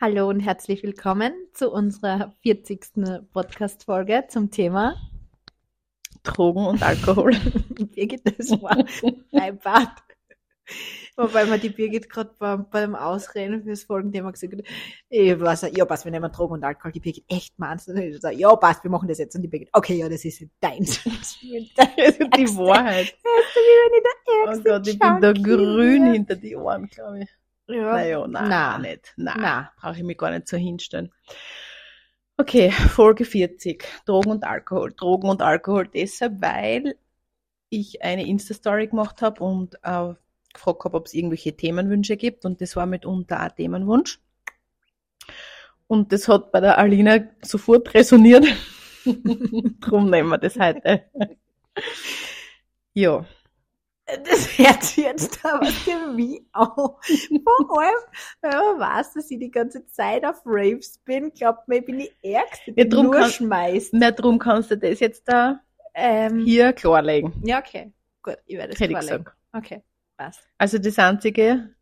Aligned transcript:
Hallo 0.00 0.28
und 0.28 0.38
herzlich 0.38 0.84
willkommen 0.84 1.32
zu 1.54 1.72
unserer 1.72 2.32
40. 2.44 3.32
Podcast-Folge 3.32 4.26
zum 4.28 4.48
Thema 4.48 4.94
Drogen 6.22 6.66
und 6.66 6.84
Alkohol. 6.84 7.32
Birgit, 7.96 8.22
das 8.24 8.50
war 8.62 8.76
ein 9.32 9.58
Bad. 9.58 9.90
Wobei 11.16 11.46
mir 11.46 11.58
die 11.58 11.70
Birgit 11.70 12.08
gerade 12.08 12.30
beim, 12.38 12.70
beim 12.70 12.94
Ausreden 12.94 13.64
fürs 13.64 13.82
Folgenthema 13.82 14.30
gesagt 14.30 14.52
hat, 14.52 14.62
ich 15.08 15.40
weiß, 15.40 15.66
ja 15.74 15.84
passt, 15.84 16.04
wir 16.04 16.12
nehmen 16.12 16.30
Drogen 16.30 16.54
und 16.54 16.62
Alkohol. 16.62 16.92
Die 16.92 17.00
Birgit, 17.00 17.24
echt 17.26 17.58
meinst 17.58 17.88
du? 17.88 17.94
Ich 17.94 18.20
sag, 18.20 18.34
ja 18.34 18.54
passt, 18.54 18.84
wir 18.84 18.92
machen 18.92 19.08
das 19.08 19.18
jetzt. 19.18 19.34
Und 19.34 19.42
die 19.42 19.48
Birgit, 19.48 19.70
okay, 19.72 19.96
ja, 19.96 20.08
das 20.08 20.24
ist 20.24 20.44
deins. 20.60 21.02
die 21.42 22.48
Wahrheit. 22.56 23.16
Oh 24.46 24.62
Gott, 24.62 24.86
ich 24.86 24.96
bin 24.96 25.20
da 25.20 25.32
grün 25.32 26.12
hinter 26.12 26.36
die 26.36 26.54
Ohren, 26.54 26.86
glaube 26.86 27.24
ich. 27.24 27.37
Ja. 27.68 27.92
Naja, 27.92 28.26
nein, 28.26 28.48
Na. 28.48 28.78
nicht. 28.78 29.12
Nein, 29.16 29.36
Na. 29.40 29.72
brauche 29.78 29.96
ich 29.96 30.02
mich 30.02 30.16
gar 30.16 30.30
nicht 30.30 30.48
so 30.48 30.56
hinstellen. 30.56 31.12
Okay, 32.38 32.70
Folge 32.70 33.24
40. 33.24 33.84
Drogen 34.06 34.30
und 34.30 34.44
Alkohol. 34.44 34.92
Drogen 34.92 35.28
und 35.28 35.42
Alkohol 35.42 35.88
deshalb, 35.88 36.40
weil 36.40 36.96
ich 37.68 38.02
eine 38.02 38.26
Insta-Story 38.26 38.86
gemacht 38.86 39.20
habe 39.22 39.42
und 39.42 39.74
äh, 39.82 40.14
gefragt 40.52 40.84
habe, 40.84 40.96
ob 40.96 41.06
es 41.06 41.14
irgendwelche 41.14 41.56
Themenwünsche 41.56 42.16
gibt. 42.16 42.44
Und 42.44 42.60
das 42.60 42.74
war 42.76 42.86
mitunter 42.86 43.40
ein 43.40 43.54
Themenwunsch. 43.54 44.20
Und 45.86 46.12
das 46.12 46.28
hat 46.28 46.52
bei 46.52 46.60
der 46.60 46.78
Alina 46.78 47.18
sofort 47.42 47.92
resoniert. 47.92 48.46
Drum 49.80 50.10
nehmen 50.10 50.30
wir 50.30 50.38
das 50.38 50.58
heute. 50.58 51.04
ja. 52.94 53.26
Das 54.24 54.56
hört 54.58 54.82
sich 54.82 55.04
jetzt 55.04 55.44
aber 55.44 55.66
wie 56.16 56.42
auch. 56.52 56.98
Vor 57.66 57.82
allem, 57.82 57.94
wenn 58.40 58.50
man 58.50 58.78
weiß, 58.80 59.12
dass 59.14 59.30
ich 59.30 59.38
die 59.38 59.50
ganze 59.50 59.84
Zeit 59.86 60.24
auf 60.24 60.40
Raves 60.46 60.98
bin, 61.04 61.30
glaubt 61.32 61.68
man, 61.68 61.78
ich 61.78 61.84
bin 61.84 61.98
die 61.98 62.10
Ärgste, 62.22 62.72
die 62.72 62.80
Ja, 62.80 62.86
drum 62.88 63.06
nur 63.06 63.16
kann- 63.16 63.30
schmeißt. 63.30 63.92
Mehr 63.92 64.12
drum 64.12 64.38
kannst 64.38 64.70
du 64.70 64.78
das 64.78 65.00
jetzt 65.00 65.24
da 65.28 65.60
Ähm, 65.94 66.38
hier 66.44 66.72
klarlegen. 66.72 67.32
ja, 67.44 67.58
okay. 67.58 67.92
Gut, 68.22 68.38
ich 68.46 68.56
werde 68.56 68.72
es 68.72 68.78
vorlegen. 68.78 69.00
gesagt. 69.00 69.32
Okay, 69.52 69.82
passt. 70.16 70.40
Also 70.56 70.78
das 70.78 70.98
Einzige, 70.98 71.74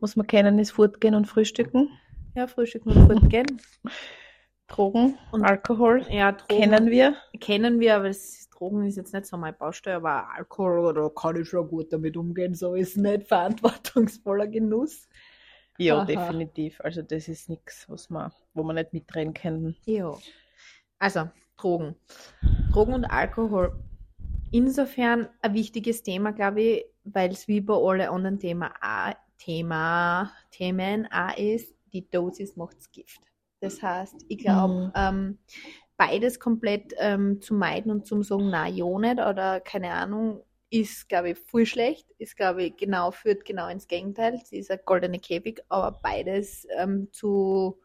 was 0.00 0.16
wir 0.16 0.24
kennen, 0.24 0.58
ist 0.58 0.72
Fortgehen 0.72 1.14
und 1.14 1.26
Frühstücken. 1.26 1.88
Ja, 2.34 2.46
Frühstück 2.46 2.84
und 2.86 3.06
fortgehen. 3.06 3.46
Drogen 4.68 5.18
Und- 5.32 5.44
Alkohol 5.44 6.04
Ja, 6.10 6.32
Drogen 6.32 6.60
kennen 6.60 6.90
wir. 6.90 7.16
kennen 7.40 7.80
wir, 7.80 7.96
aber 7.96 8.08
ist, 8.08 8.50
Drogen 8.50 8.84
ist 8.84 8.96
jetzt 8.96 9.12
nicht 9.14 9.26
so 9.26 9.36
mein 9.36 9.56
Baustelle, 9.56 9.96
aber 9.96 10.30
Alkohol, 10.34 10.92
da 10.94 11.08
kann 11.08 11.40
ich 11.40 11.48
schon 11.48 11.68
gut 11.68 11.92
damit 11.92 12.16
umgehen, 12.16 12.54
so 12.54 12.74
ist 12.74 12.96
nicht 12.96 13.26
verantwortungsvoller 13.28 14.46
Genuss. 14.46 15.08
Ja, 15.78 15.98
Aha. 15.98 16.04
definitiv. 16.04 16.80
Also 16.80 17.02
das 17.02 17.28
ist 17.28 17.48
nichts, 17.48 17.88
was 17.88 18.10
man, 18.10 18.32
wo 18.52 18.62
man 18.62 18.76
nicht 18.76 18.92
mitreden 18.92 19.32
können. 19.32 19.76
Ja. 19.84 20.12
Also, 20.98 21.30
Drogen. 21.56 21.94
Drogen 22.72 22.94
und 22.94 23.04
Alkohol. 23.04 23.78
Insofern 24.50 25.28
ein 25.40 25.54
wichtiges 25.54 26.02
Thema, 26.02 26.32
glaube 26.32 26.60
ich, 26.62 26.84
weil 27.04 27.30
es 27.30 27.46
wie 27.48 27.60
bei 27.60 27.74
allen 27.74 28.08
anderen 28.08 28.38
Thema, 28.40 28.72
Thema, 29.38 30.32
Themen 30.50 31.06
auch 31.12 31.36
ist, 31.38 31.74
die 31.92 32.08
Dosis 32.10 32.56
macht's 32.56 32.90
Gift. 32.90 33.20
Das 33.60 33.82
heißt, 33.82 34.24
ich 34.28 34.38
glaube, 34.38 34.74
Mhm. 34.74 34.92
ähm, 34.94 35.38
beides 35.96 36.38
komplett 36.40 36.94
ähm, 36.98 37.40
zu 37.40 37.54
meiden 37.54 37.90
und 37.90 38.06
zum 38.06 38.22
sagen, 38.22 38.50
na, 38.50 38.68
ja 38.68 38.86
nicht 38.98 39.14
oder 39.18 39.60
keine 39.60 39.90
Ahnung, 39.92 40.42
ist, 40.70 41.08
glaube 41.08 41.30
ich, 41.30 41.38
voll 41.38 41.66
schlecht. 41.66 42.10
Ist, 42.18 42.36
glaube 42.36 42.64
ich, 42.64 42.76
genau, 42.76 43.10
führt 43.10 43.44
genau 43.44 43.68
ins 43.68 43.88
Gegenteil. 43.88 44.34
Es 44.34 44.52
ist 44.52 44.70
ein 44.70 44.78
goldene 44.84 45.18
Käfig, 45.18 45.62
aber 45.68 45.98
beides 46.02 46.66
ähm, 46.76 47.08
zu 47.12 47.80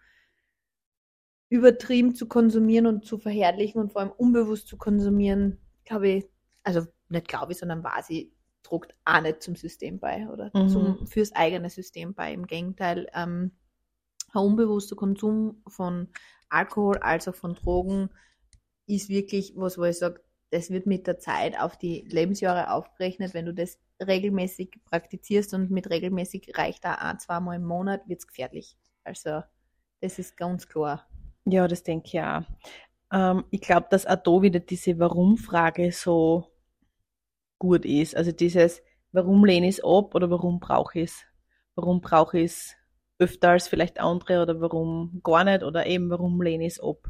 übertrieben 1.49 2.15
zu 2.15 2.27
konsumieren 2.27 2.87
und 2.87 3.05
zu 3.05 3.17
verherrlichen 3.17 3.79
und 3.79 3.91
vor 3.91 4.01
allem 4.01 4.11
unbewusst 4.11 4.67
zu 4.67 4.77
konsumieren, 4.77 5.59
glaube 5.85 6.07
ich, 6.09 6.25
also 6.63 6.81
nicht 7.09 7.27
glaube 7.27 7.51
ich, 7.51 7.59
sondern 7.59 7.83
weiß 7.83 8.09
ich, 8.09 8.31
druckt 8.63 8.95
auch 9.05 9.21
nicht 9.21 9.43
zum 9.43 9.55
System 9.55 9.99
bei 9.99 10.27
oder 10.29 10.51
Mhm. 10.53 10.67
zum, 10.69 11.07
fürs 11.07 11.31
eigene 11.33 11.69
System 11.69 12.13
bei. 12.13 12.33
Im 12.33 12.47
Gegenteil, 12.47 13.07
ähm, 13.13 13.51
unbewusster 14.41 14.95
Konsum 14.95 15.61
von 15.67 16.07
Alkohol 16.49 16.97
als 16.97 17.27
auch 17.27 17.35
von 17.35 17.55
Drogen 17.55 18.09
ist 18.87 19.09
wirklich 19.09 19.53
was, 19.55 19.77
wo 19.77 19.83
ich 19.83 19.97
sage, 19.97 20.21
das 20.51 20.69
wird 20.69 20.85
mit 20.85 21.07
der 21.07 21.17
Zeit 21.17 21.59
auf 21.59 21.77
die 21.77 22.05
Lebensjahre 22.07 22.71
aufgerechnet. 22.71 23.33
Wenn 23.33 23.45
du 23.45 23.53
das 23.53 23.79
regelmäßig 24.05 24.79
praktizierst 24.85 25.53
und 25.53 25.71
mit 25.71 25.89
regelmäßig 25.89 26.51
reicht 26.55 26.85
da 26.85 26.95
ein, 26.95 27.19
zweimal 27.19 27.55
im 27.55 27.65
Monat, 27.65 28.07
wird 28.07 28.19
es 28.19 28.27
gefährlich. 28.27 28.77
Also 29.03 29.41
das 30.01 30.19
ist 30.19 30.37
ganz 30.37 30.67
klar. 30.67 31.07
Ja, 31.45 31.67
das 31.67 31.83
denke 31.83 32.07
ich 32.07 32.21
auch. 32.21 32.43
Ähm, 33.11 33.45
ich 33.49 33.61
glaube, 33.61 33.87
dass 33.89 34.05
auch 34.05 34.15
da 34.15 34.41
wieder 34.41 34.59
diese 34.59 34.99
Warum-Frage 34.99 35.91
so 35.91 36.51
gut 37.57 37.85
ist. 37.85 38.15
Also 38.15 38.31
dieses, 38.31 38.81
warum 39.11 39.45
lehne 39.45 39.67
ich 39.67 39.77
es 39.79 39.83
ab 39.83 40.13
oder 40.13 40.29
warum 40.29 40.59
brauche 40.59 40.99
ich 40.99 41.11
es? 41.11 41.25
Warum 41.75 42.01
brauche 42.01 42.39
ich 42.39 42.51
es 42.51 42.75
öfter 43.23 43.49
als 43.49 43.67
vielleicht 43.67 43.99
andere 43.99 44.41
oder 44.41 44.61
warum 44.61 45.21
gar 45.23 45.43
nicht 45.43 45.63
oder 45.63 45.85
eben 45.85 46.09
warum 46.09 46.41
lehne 46.41 46.65
ich 46.65 46.73
es 46.73 46.83
ab? 46.83 47.09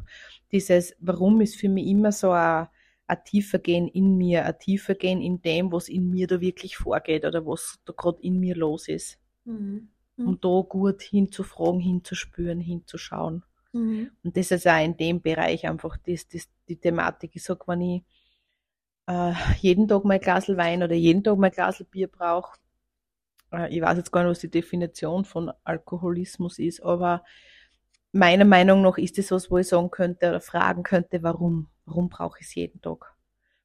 Dieses 0.52 0.94
Warum 1.00 1.40
ist 1.40 1.56
für 1.56 1.68
mich 1.68 1.86
immer 1.86 2.12
so 2.12 2.30
ein, 2.30 2.68
ein 3.06 3.18
tiefer 3.24 3.58
Gehen 3.58 3.88
in 3.88 4.16
mir, 4.16 4.44
ein 4.46 4.58
tiefer 4.58 4.94
Gehen 4.94 5.20
in 5.20 5.42
dem, 5.42 5.72
was 5.72 5.88
in 5.88 6.10
mir 6.10 6.26
da 6.26 6.40
wirklich 6.40 6.76
vorgeht 6.76 7.24
oder 7.24 7.44
was 7.46 7.80
da 7.84 7.92
gerade 7.96 8.22
in 8.22 8.38
mir 8.38 8.54
los 8.54 8.88
ist. 8.88 9.18
Mhm. 9.44 9.88
Um 10.16 10.40
da 10.40 10.60
gut 10.68 11.02
hinzufragen, 11.02 11.80
hinzuspüren, 11.80 12.60
hinzuschauen. 12.60 13.42
Mhm. 13.72 14.10
Und 14.22 14.36
das 14.36 14.52
ist 14.52 14.68
auch 14.68 14.82
in 14.82 14.96
dem 14.96 15.20
Bereich 15.20 15.66
einfach 15.66 15.96
das, 16.06 16.28
das, 16.28 16.48
die 16.68 16.76
Thematik. 16.76 17.32
Ich 17.34 17.42
sag, 17.42 17.66
wenn 17.66 17.80
ich 17.80 18.04
äh, 19.06 19.32
jeden 19.60 19.88
Tag 19.88 20.04
mal 20.04 20.14
ein 20.14 20.20
Glas 20.20 20.48
Wein 20.48 20.82
oder 20.82 20.94
jeden 20.94 21.24
Tag 21.24 21.36
mal 21.36 21.48
ein 21.48 21.52
Glas 21.52 21.84
Bier 21.90 22.08
brauche, 22.08 22.56
ich 23.70 23.80
weiß 23.80 23.96
jetzt 23.96 24.12
gar 24.12 24.22
nicht, 24.22 24.30
was 24.30 24.38
die 24.40 24.50
Definition 24.50 25.24
von 25.24 25.52
Alkoholismus 25.64 26.58
ist, 26.58 26.82
aber 26.82 27.24
meiner 28.12 28.44
Meinung 28.44 28.82
nach 28.82 28.98
ist 28.98 29.18
es 29.18 29.30
was, 29.30 29.50
wo 29.50 29.58
ich 29.58 29.68
sagen 29.68 29.90
könnte 29.90 30.28
oder 30.28 30.40
fragen 30.40 30.82
könnte, 30.82 31.22
warum? 31.22 31.68
Warum 31.84 32.08
brauche 32.08 32.38
ich 32.40 32.46
es 32.46 32.54
jeden 32.54 32.80
Tag? 32.80 33.14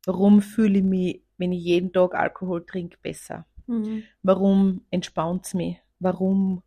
Warum 0.05 0.41
fühle 0.41 0.79
ich 0.79 0.83
mich, 0.83 1.23
wenn 1.37 1.51
ich 1.51 1.63
jeden 1.63 1.93
Tag 1.93 2.15
Alkohol 2.15 2.65
trinke, 2.65 2.97
besser? 3.01 3.45
Mhm. 3.67 4.03
Warum 4.23 4.85
entspannt 4.89 5.45
es 5.45 5.53
mich? 5.53 5.77
Warum 5.99 6.63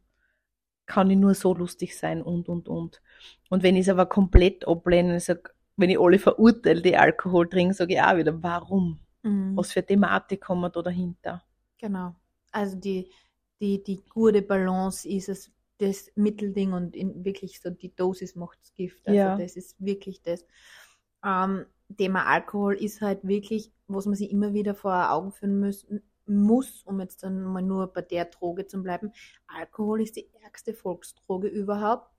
kann 0.87 1.11
ich 1.11 1.19
nur 1.19 1.35
so 1.35 1.55
lustig 1.55 1.97
sein 1.97 2.23
und, 2.23 2.49
und, 2.49 2.69
und. 2.69 3.03
Und 3.51 3.63
wenn 3.63 3.77
ich 3.77 3.83
es 3.83 3.89
aber 3.89 4.07
komplett 4.07 4.67
ablehne, 4.67 5.19
wenn 5.77 5.91
ich 5.91 5.99
alle 5.99 6.19
verurteile, 6.19 6.83
die 6.83 6.97
Alkohol 6.97 7.49
trinken, 7.49 7.75
sage 7.75 7.95
ich 7.95 8.01
auch 8.01 8.17
wieder, 8.17 8.43
warum? 8.43 9.01
Mhm. 9.23 9.57
Was 9.57 9.73
für 9.73 9.85
Thematik 9.85 10.49
wir 10.49 10.71
da 10.71 10.83
dahinter? 10.83 11.43
Genau. 11.79 12.15
Also 12.53 12.77
die, 12.77 13.11
die, 13.61 13.83
die 13.83 14.05
gute 14.09 14.43
Balance 14.43 15.09
ist 15.09 15.29
es, 15.29 15.51
das 15.79 16.13
Mittelding 16.15 16.73
und 16.73 16.95
in 16.95 17.25
wirklich 17.25 17.61
so 17.61 17.71
die 17.71 17.95
Dosis 17.95 18.37
macht's 18.37 18.73
Gift. 18.75 19.07
Also 19.07 19.17
Ja. 19.19 19.37
das 19.37 19.57
ist 19.57 19.75
wirklich 19.81 20.23
das. 20.23 20.47
Ähm, 21.25 21.67
Thema 21.97 22.27
Alkohol 22.27 22.75
ist 22.75 23.01
halt 23.01 23.27
wirklich, 23.27 23.73
was 23.89 24.07
man 24.07 24.15
sich 24.15 24.31
immer 24.31 24.55
wieder 24.55 24.75
vor 24.75 25.11
Augen 25.11 25.33
führen 25.33 25.59
müssen, 25.59 26.03
muss, 26.27 26.83
um 26.85 27.01
jetzt 27.01 27.25
dann 27.25 27.43
mal 27.43 27.63
nur 27.63 27.93
bei 27.93 28.03
der 28.03 28.27
Droge 28.27 28.67
zu 28.67 28.83
bleiben. 28.83 29.13
Alkohol 29.47 30.03
ist 30.03 30.17
die 30.17 30.29
ärgste 30.43 30.73
Volksdroge 30.73 31.49
überhaupt. 31.49 32.11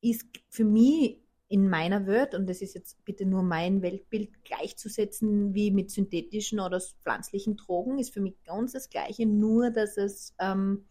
Ist 0.00 0.26
für 0.48 0.64
mich 0.64 1.25
in 1.48 1.68
meiner 1.68 2.06
Welt, 2.06 2.34
und 2.34 2.48
das 2.48 2.60
ist 2.60 2.74
jetzt 2.74 3.04
bitte 3.04 3.24
nur 3.24 3.42
mein 3.42 3.80
Weltbild, 3.82 4.44
gleichzusetzen 4.44 5.54
wie 5.54 5.70
mit 5.70 5.90
synthetischen 5.90 6.58
oder 6.58 6.80
pflanzlichen 6.80 7.56
Drogen, 7.56 7.98
ist 7.98 8.12
für 8.12 8.20
mich 8.20 8.42
ganz 8.44 8.72
das 8.72 8.90
Gleiche, 8.90 9.26
nur 9.26 9.70
dass 9.70 9.96
es 9.96 10.34
ähm, 10.40 10.86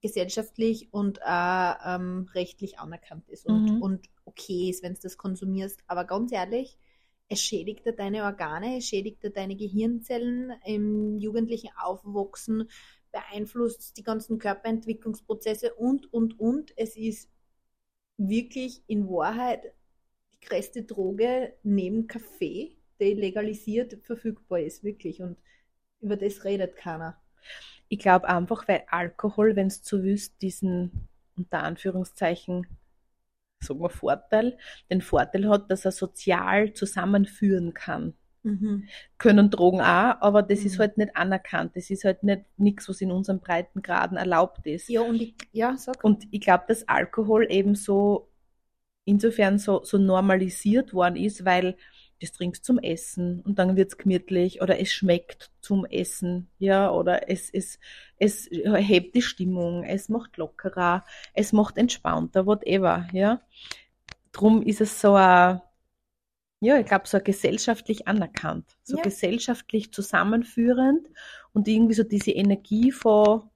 gesellschaftlich 0.00 0.92
und 0.92 1.18
äh, 1.18 1.72
ähm, 1.84 2.28
rechtlich 2.32 2.78
anerkannt 2.78 3.28
ist 3.28 3.46
und, 3.46 3.72
Mhm. 3.72 3.82
und 3.82 4.06
okay 4.24 4.70
ist, 4.70 4.84
wenn 4.84 4.94
du 4.94 5.00
das 5.00 5.16
konsumierst. 5.16 5.80
Aber 5.88 6.04
ganz 6.04 6.30
ehrlich, 6.30 6.78
es 7.28 7.42
schädigt 7.42 7.82
deine 7.98 8.22
Organe, 8.22 8.78
es 8.78 8.86
schädigt 8.86 9.18
deine 9.36 9.56
Gehirnzellen 9.56 10.52
im 10.64 11.18
jugendlichen 11.18 11.70
Aufwachsen, 11.76 12.70
beeinflusst 13.10 13.96
die 13.96 14.04
ganzen 14.04 14.38
Körperentwicklungsprozesse 14.38 15.74
und, 15.74 16.12
und, 16.12 16.38
und. 16.38 16.72
Es 16.76 16.96
ist 16.96 17.28
wirklich 18.16 18.82
in 18.86 19.08
Wahrheit 19.08 19.74
die 20.42 20.46
größte 20.46 20.84
Droge 20.84 21.54
neben 21.62 22.06
Kaffee, 22.06 22.76
die 23.00 23.14
legalisiert 23.14 23.98
verfügbar 24.04 24.60
ist, 24.60 24.84
wirklich. 24.84 25.22
Und 25.22 25.36
über 26.00 26.16
das 26.16 26.44
redet 26.44 26.76
keiner. 26.76 27.20
Ich 27.88 27.98
glaube 27.98 28.28
einfach, 28.28 28.68
weil 28.68 28.82
Alkohol, 28.88 29.56
wenn 29.56 29.68
es 29.68 29.82
zu 29.82 30.02
wüsst, 30.02 30.40
diesen 30.42 31.08
unter 31.36 31.62
Anführungszeichen, 31.62 32.66
sagen 33.60 33.80
wir 33.80 33.90
Vorteil, 33.90 34.58
den 34.90 35.00
Vorteil 35.02 35.48
hat, 35.48 35.70
dass 35.70 35.84
er 35.84 35.92
sozial 35.92 36.72
zusammenführen 36.74 37.74
kann. 37.74 38.14
Mhm. 38.42 38.88
Können 39.18 39.50
Drogen 39.50 39.80
auch, 39.80 40.20
aber 40.20 40.42
das 40.42 40.64
ist 40.64 40.76
Mhm. 40.76 40.78
halt 40.78 40.98
nicht 40.98 41.16
anerkannt. 41.16 41.72
Das 41.76 41.90
ist 41.90 42.04
halt 42.04 42.22
nicht 42.22 42.44
nichts, 42.56 42.88
was 42.88 43.00
in 43.00 43.10
unseren 43.12 43.40
Breitengraden 43.40 44.16
erlaubt 44.16 44.66
ist. 44.66 44.88
Ja, 44.88 45.02
und 45.02 45.20
ich, 45.20 45.34
ja, 45.52 45.76
sag. 45.76 46.04
Und 46.04 46.26
ich 46.30 46.40
glaube, 46.40 46.64
dass 46.68 46.86
Alkohol 46.88 47.46
eben 47.50 47.74
so 47.74 48.27
insofern 49.08 49.58
so, 49.58 49.82
so 49.84 49.98
normalisiert 49.98 50.92
worden 50.94 51.16
ist, 51.16 51.44
weil 51.44 51.76
das 52.20 52.32
trinkst 52.32 52.64
zum 52.64 52.78
Essen 52.78 53.40
und 53.42 53.58
dann 53.58 53.76
wird's 53.76 53.96
gemütlich 53.96 54.60
oder 54.60 54.80
es 54.80 54.92
schmeckt 54.92 55.52
zum 55.60 55.84
Essen, 55.86 56.50
ja, 56.58 56.90
oder 56.90 57.30
es, 57.30 57.48
es, 57.50 57.78
es 58.18 58.48
hebt 58.50 59.14
die 59.14 59.22
Stimmung, 59.22 59.84
es 59.84 60.08
macht 60.08 60.36
lockerer, 60.36 61.04
es 61.34 61.52
macht 61.52 61.78
entspannter, 61.78 62.44
whatever, 62.46 63.08
ja. 63.12 63.40
Drum 64.32 64.62
ist 64.62 64.80
es 64.80 65.00
so 65.00 65.14
ein, 65.14 65.60
ja, 66.60 66.78
ich 66.78 66.86
glaube, 66.86 67.06
so 67.06 67.20
gesellschaftlich 67.20 68.08
anerkannt, 68.08 68.76
so 68.82 68.96
Ja. 68.96 69.02
gesellschaftlich 69.04 69.92
zusammenführend 69.92 71.06
und 71.52 71.68
irgendwie 71.68 71.94
so 71.94 72.02
diese 72.02 72.32
Energie 72.32 72.90
von, 72.90 73.48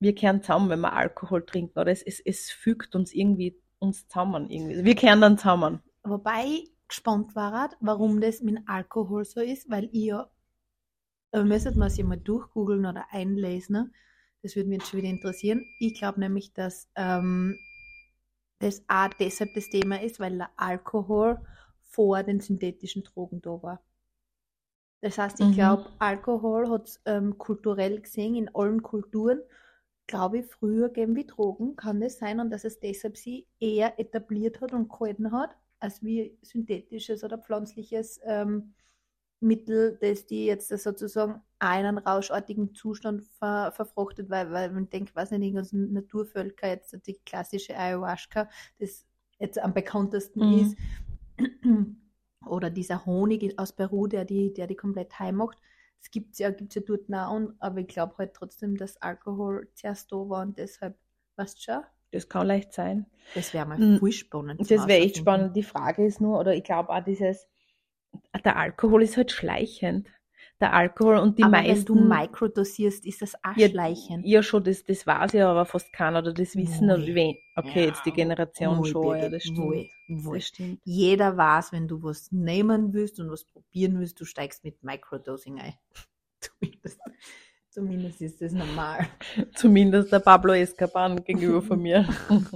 wir 0.00 0.14
kehren 0.14 0.42
zusammen, 0.42 0.68
wenn 0.70 0.80
wir 0.80 0.92
Alkohol 0.92 1.44
trinken, 1.46 1.78
oder 1.78 1.90
es, 1.92 2.02
es, 2.02 2.20
es 2.20 2.50
fügt 2.50 2.94
uns 2.94 3.14
irgendwie 3.14 3.56
uns 3.80 4.06
zusammen 4.08 4.50
irgendwie. 4.50 4.84
Wir 4.84 4.94
kehren 4.94 5.20
dann 5.20 5.38
zusammen. 5.38 5.80
Wobei 6.02 6.44
ich 6.44 6.72
gespannt 6.88 7.34
war, 7.34 7.70
warum 7.80 8.20
das 8.20 8.42
mit 8.42 8.58
Alkohol 8.68 9.24
so 9.24 9.40
ist, 9.40 9.70
weil 9.70 9.84
ich 9.92 10.04
ja, 10.06 10.30
müsstet 11.34 11.76
man 11.76 11.90
sich 11.90 12.04
mal 12.04 12.16
durchgoogeln 12.18 12.86
oder 12.86 13.06
einlesen, 13.10 13.72
ne? 13.74 13.92
das 14.42 14.56
würde 14.56 14.68
mich 14.68 14.78
jetzt 14.78 14.90
schon 14.90 14.98
wieder 15.00 15.08
interessieren. 15.10 15.64
Ich 15.78 15.94
glaube 15.98 16.20
nämlich, 16.20 16.52
dass 16.54 16.88
ähm, 16.96 17.58
das 18.60 18.82
auch 18.88 19.12
deshalb 19.18 19.54
das 19.54 19.68
Thema 19.70 20.00
ist, 20.02 20.20
weil 20.20 20.38
der 20.38 20.50
Alkohol 20.56 21.40
vor 21.82 22.22
den 22.22 22.40
synthetischen 22.40 23.02
Drogen 23.04 23.42
da 23.42 23.62
war. 23.62 23.82
Das 25.02 25.18
heißt, 25.18 25.40
ich 25.40 25.46
Mhm. 25.46 25.52
glaube, 25.52 25.90
Alkohol 25.98 26.68
hat 26.70 27.00
ähm, 27.06 27.38
kulturell 27.38 28.00
gesehen 28.00 28.34
in 28.34 28.54
allen 28.54 28.82
Kulturen, 28.82 29.40
glaube 30.10 30.42
früher 30.42 30.88
gegeben 30.88 31.16
wie 31.16 31.26
Drogen. 31.26 31.76
Kann 31.76 32.00
das 32.00 32.18
sein 32.18 32.40
und 32.40 32.50
dass 32.50 32.64
es 32.64 32.80
deshalb 32.80 33.16
sie 33.16 33.46
eher 33.60 33.98
etabliert 33.98 34.60
hat 34.60 34.72
und 34.72 34.90
gehalten 34.90 35.32
hat, 35.32 35.56
als 35.78 36.02
wie 36.02 36.36
synthetisches 36.42 37.24
oder 37.24 37.38
pflanzliches 37.38 38.20
ähm, 38.24 38.74
Mittel, 39.40 39.98
das 40.00 40.26
die 40.26 40.46
jetzt 40.46 40.68
sozusagen 40.68 41.40
einen 41.58 41.98
rauschartigen 41.98 42.74
Zustand 42.74 43.22
ver 43.38 43.72
verfruchtet, 43.72 44.28
weil, 44.30 44.50
weil 44.52 44.70
man 44.72 44.90
denkt, 44.90 45.14
was 45.14 45.30
nicht, 45.30 45.42
die 45.44 45.52
ganzen 45.52 45.92
Naturvölker, 45.92 46.68
jetzt 46.68 46.94
die 47.06 47.18
klassische 47.24 47.76
Ayahuasca, 47.76 48.48
das 48.78 49.06
jetzt 49.38 49.58
am 49.58 49.72
bekanntesten 49.72 50.40
Mhm. 50.40 50.58
ist, 50.60 50.76
oder 52.46 52.70
dieser 52.70 53.06
Honig 53.06 53.58
aus 53.58 53.72
Peru, 53.72 54.06
der 54.06 54.24
die, 54.24 54.52
der 54.52 54.66
die 54.66 54.76
komplett 54.76 55.18
heim 55.18 55.36
macht. 55.36 55.58
Das 56.00 56.10
gibt's 56.10 56.38
ja, 56.38 56.50
gibt's 56.50 56.74
ja 56.74 56.82
dort 56.82 57.12
auch, 57.12 57.34
und, 57.34 57.54
aber 57.60 57.80
ich 57.80 57.88
glaube 57.88 58.16
halt 58.18 58.34
trotzdem, 58.34 58.76
dass 58.76 58.96
Alkohol 59.02 59.68
zuerst 59.74 60.10
da 60.10 60.16
war 60.16 60.42
und 60.42 60.58
deshalb, 60.58 60.96
weißt 61.36 61.58
du 61.58 61.62
schon? 61.62 61.82
Das 62.10 62.28
kann 62.28 62.46
leicht 62.46 62.72
sein. 62.72 63.06
Das 63.34 63.54
wäre 63.54 63.66
mal 63.66 63.78
Mm, 63.78 63.98
voll 63.98 64.12
spannend. 64.12 64.60
Das 64.60 64.88
wäre 64.88 65.00
echt 65.00 65.18
spannend. 65.18 65.54
Die 65.54 65.62
Frage 65.62 66.04
ist 66.04 66.20
nur, 66.20 66.38
oder 66.40 66.54
ich 66.54 66.64
glaube 66.64 66.90
auch 66.90 67.04
dieses, 67.04 67.46
der 68.44 68.56
Alkohol 68.56 69.02
ist 69.02 69.16
halt 69.16 69.30
schleichend. 69.30 70.08
Der 70.60 70.72
Alkohol 70.74 71.16
und 71.18 71.38
die 71.38 71.42
aber 71.42 71.50
meisten. 71.52 71.68
wenn 71.68 71.84
du 71.84 71.94
mikrodosierst, 71.94 73.06
ist 73.06 73.22
das 73.22 73.34
auch 73.42 73.56
ja, 73.56 73.68
ja, 74.22 74.42
schon, 74.42 74.62
das, 74.64 74.84
das 74.84 75.06
weiß 75.06 75.32
ja 75.32 75.50
aber 75.50 75.64
fast 75.64 75.92
keiner 75.92 76.18
oder 76.20 76.32
das 76.34 76.54
wissen 76.56 76.90
oder 76.90 77.06
wen. 77.06 77.36
Okay, 77.56 77.86
jetzt 77.86 78.04
die 78.04 78.10
Ja, 78.10 78.14
Generation 78.16 78.78
ui, 78.78 78.88
schon, 78.88 79.16
ja, 79.18 79.28
das 79.28 79.44
stimmt. 79.44 79.58
ui, 79.58 79.90
ui. 80.08 80.38
Das 80.38 80.46
stimmt. 80.48 80.80
Jeder 80.84 81.36
weiß, 81.36 81.72
wenn 81.72 81.88
du 81.88 82.02
was 82.02 82.30
nehmen 82.32 82.92
willst 82.92 83.18
und 83.20 83.30
was 83.30 83.44
probieren 83.44 83.98
willst, 83.98 84.20
du 84.20 84.24
steigst 84.24 84.64
mit 84.64 84.82
Microdosing 84.82 85.60
ein. 85.60 85.74
Zumindest, 86.40 87.00
zumindest 87.70 88.20
ist 88.20 88.40
das 88.42 88.52
normal. 88.52 89.06
Zumindest 89.54 90.12
der 90.12 90.18
Pablo 90.18 90.52
Escobar 90.52 91.14
gegenüber 91.16 91.62
von 91.62 91.80
mir. 91.80 92.06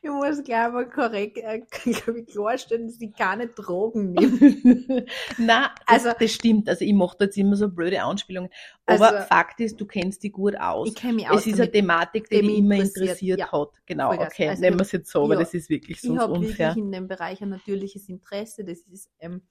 Ich 0.00 0.10
muss 0.10 0.42
gleich 0.42 0.72
mal 0.72 0.88
korrekt 0.88 1.38
äh, 1.38 1.62
ich, 1.84 2.02
klarstellen, 2.26 2.86
dass 2.86 3.00
ich 3.00 3.12
keine 3.14 3.48
Drogen 3.48 4.12
nehme. 4.12 5.04
Na, 5.38 5.70
das, 5.86 6.04
Also- 6.06 6.16
das 6.18 6.30
stimmt. 6.32 6.68
Also 6.68 6.84
ich 6.84 6.92
mache 6.94 7.16
da 7.18 7.24
jetzt 7.26 7.36
immer 7.36 7.56
so 7.56 7.68
blöde 7.68 8.02
Anspielungen. 8.02 8.50
Aber 8.86 9.12
Also- 9.12 9.26
Fakt 9.26 9.60
ist, 9.60 9.80
du 9.80 9.86
kennst 9.86 10.22
dich 10.22 10.32
gut 10.32 10.56
aus. 10.56 10.88
Ich 10.88 10.94
kenne 10.94 11.14
mich 11.14 11.28
aus. 11.28 11.40
es 11.40 11.46
ist 11.48 11.60
eine. 11.60 11.70
Thematik, 11.70 12.28
die 12.28 12.40
die 12.40 12.46
mich 12.46 12.58
immer 12.58 12.76
interessiert, 12.76 13.40
ja. 13.40 13.50
hat. 13.52 13.70
Genau, 13.86 14.08
Vollgas. 14.08 14.28
okay. 14.32 14.48
Also 14.48 14.62
Nehmen 14.62 14.78
wir 14.78 14.82
es 14.82 14.92
jetzt 14.92 15.10
so, 15.10 15.24
aber 15.24 15.34
ja, 15.34 15.40
das 15.40 15.54
ist 15.54 15.68
wirklich 15.68 15.96
ich 15.98 16.02
sonst 16.02 16.20
habe 16.20 16.32
unfair. 16.34 16.68
wirklich 16.68 16.84
in 16.84 16.92
dem 16.92 17.08
Bereich 17.08 17.42
ein 17.42 17.48
natürliches 17.50 18.08
Interesse. 18.08 18.64
Das 18.64 18.78
ist 18.80 19.10
ähm, 19.18 19.42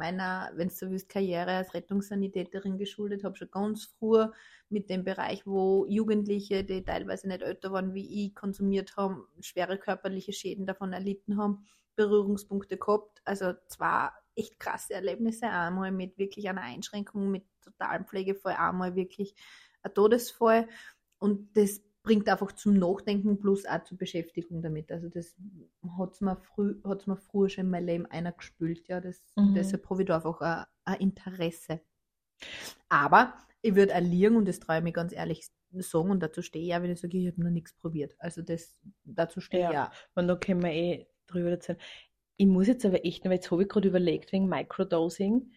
meiner, 0.00 0.50
wenn 0.54 0.68
du 0.68 0.90
willst, 0.90 1.08
Karriere 1.08 1.52
als 1.52 1.74
Rettungssanitäterin 1.74 2.78
geschuldet. 2.78 3.22
Habe 3.22 3.36
schon 3.36 3.50
ganz 3.50 3.84
früh 3.84 4.26
mit 4.70 4.90
dem 4.90 5.04
Bereich, 5.04 5.46
wo 5.46 5.86
Jugendliche, 5.86 6.64
die 6.64 6.82
teilweise 6.82 7.28
nicht 7.28 7.42
älter 7.42 7.70
waren 7.70 7.94
wie 7.94 8.26
ich, 8.26 8.34
konsumiert 8.34 8.96
haben, 8.96 9.26
schwere 9.40 9.78
körperliche 9.78 10.32
Schäden 10.32 10.66
davon 10.66 10.92
erlitten 10.92 11.36
haben, 11.36 11.66
Berührungspunkte 11.96 12.78
gehabt. 12.78 13.20
Also 13.24 13.52
zwar 13.68 14.14
echt 14.34 14.58
krasse 14.58 14.94
Erlebnisse, 14.94 15.46
einmal 15.46 15.92
mit 15.92 16.18
wirklich 16.18 16.48
einer 16.48 16.62
Einschränkung, 16.62 17.30
mit 17.30 17.44
totalem 17.62 18.06
Pflegefall, 18.06 18.54
einmal 18.54 18.96
wirklich 18.96 19.34
ein 19.82 19.94
Todesfall. 19.94 20.68
Und 21.18 21.56
das 21.56 21.82
bringt 22.02 22.28
einfach 22.28 22.52
zum 22.52 22.78
Nachdenken 22.78 23.38
plus 23.40 23.66
auch 23.66 23.84
zur 23.84 23.98
Beschäftigung 23.98 24.62
damit. 24.62 24.90
Also 24.90 25.08
das 25.08 25.36
hat's 25.98 26.20
mir 26.20 26.36
früh, 26.36 26.76
hat's 26.84 27.06
mir 27.06 27.16
früher 27.16 27.48
schon 27.48 27.64
in 27.66 27.70
meinem 27.70 27.86
Leben 27.86 28.06
einer 28.06 28.32
gespült, 28.32 28.88
ja. 28.88 29.00
Das, 29.00 29.22
Mhm. 29.36 29.54
Deshalb 29.54 29.88
habe 29.90 30.02
ich 30.02 30.06
da 30.08 30.16
einfach 30.16 30.40
ein, 30.40 30.64
ein 30.84 31.00
Interesse. 31.00 31.80
Aber 32.88 33.34
ich 33.62 33.74
würde 33.74 33.94
auch 33.94 34.00
liegen 34.00 34.36
und 34.36 34.48
das 34.48 34.60
traue 34.60 34.78
ich 34.78 34.82
mir 34.84 34.92
ganz 34.92 35.12
ehrlich 35.12 35.48
sagen 35.72 36.10
und 36.10 36.20
dazu 36.20 36.42
stehe 36.42 36.64
ich 36.66 36.74
auch, 36.74 36.82
wenn 36.82 36.90
ich 36.90 37.00
sage, 37.00 37.16
ich 37.18 37.28
habe 37.28 37.42
noch 37.42 37.50
nichts 37.50 37.74
probiert. 37.74 38.14
Also 38.18 38.42
das, 38.42 38.78
dazu 39.04 39.40
stehe 39.40 39.64
ich 39.66 39.72
Ja. 39.72 39.88
auch. 39.88 39.90
Und 40.14 40.28
da 40.28 40.36
können 40.36 40.62
wir 40.62 40.72
eh 40.72 41.06
drüber 41.26 41.50
erzählen. 41.50 41.78
Ich 42.36 42.46
muss 42.46 42.66
jetzt 42.66 42.84
aber 42.86 43.04
echt, 43.04 43.24
weil 43.24 43.32
jetzt 43.32 43.50
habe 43.50 43.62
ich 43.62 43.68
gerade 43.68 43.88
überlegt 43.88 44.32
wegen 44.32 44.48
Microdosing. 44.48 45.52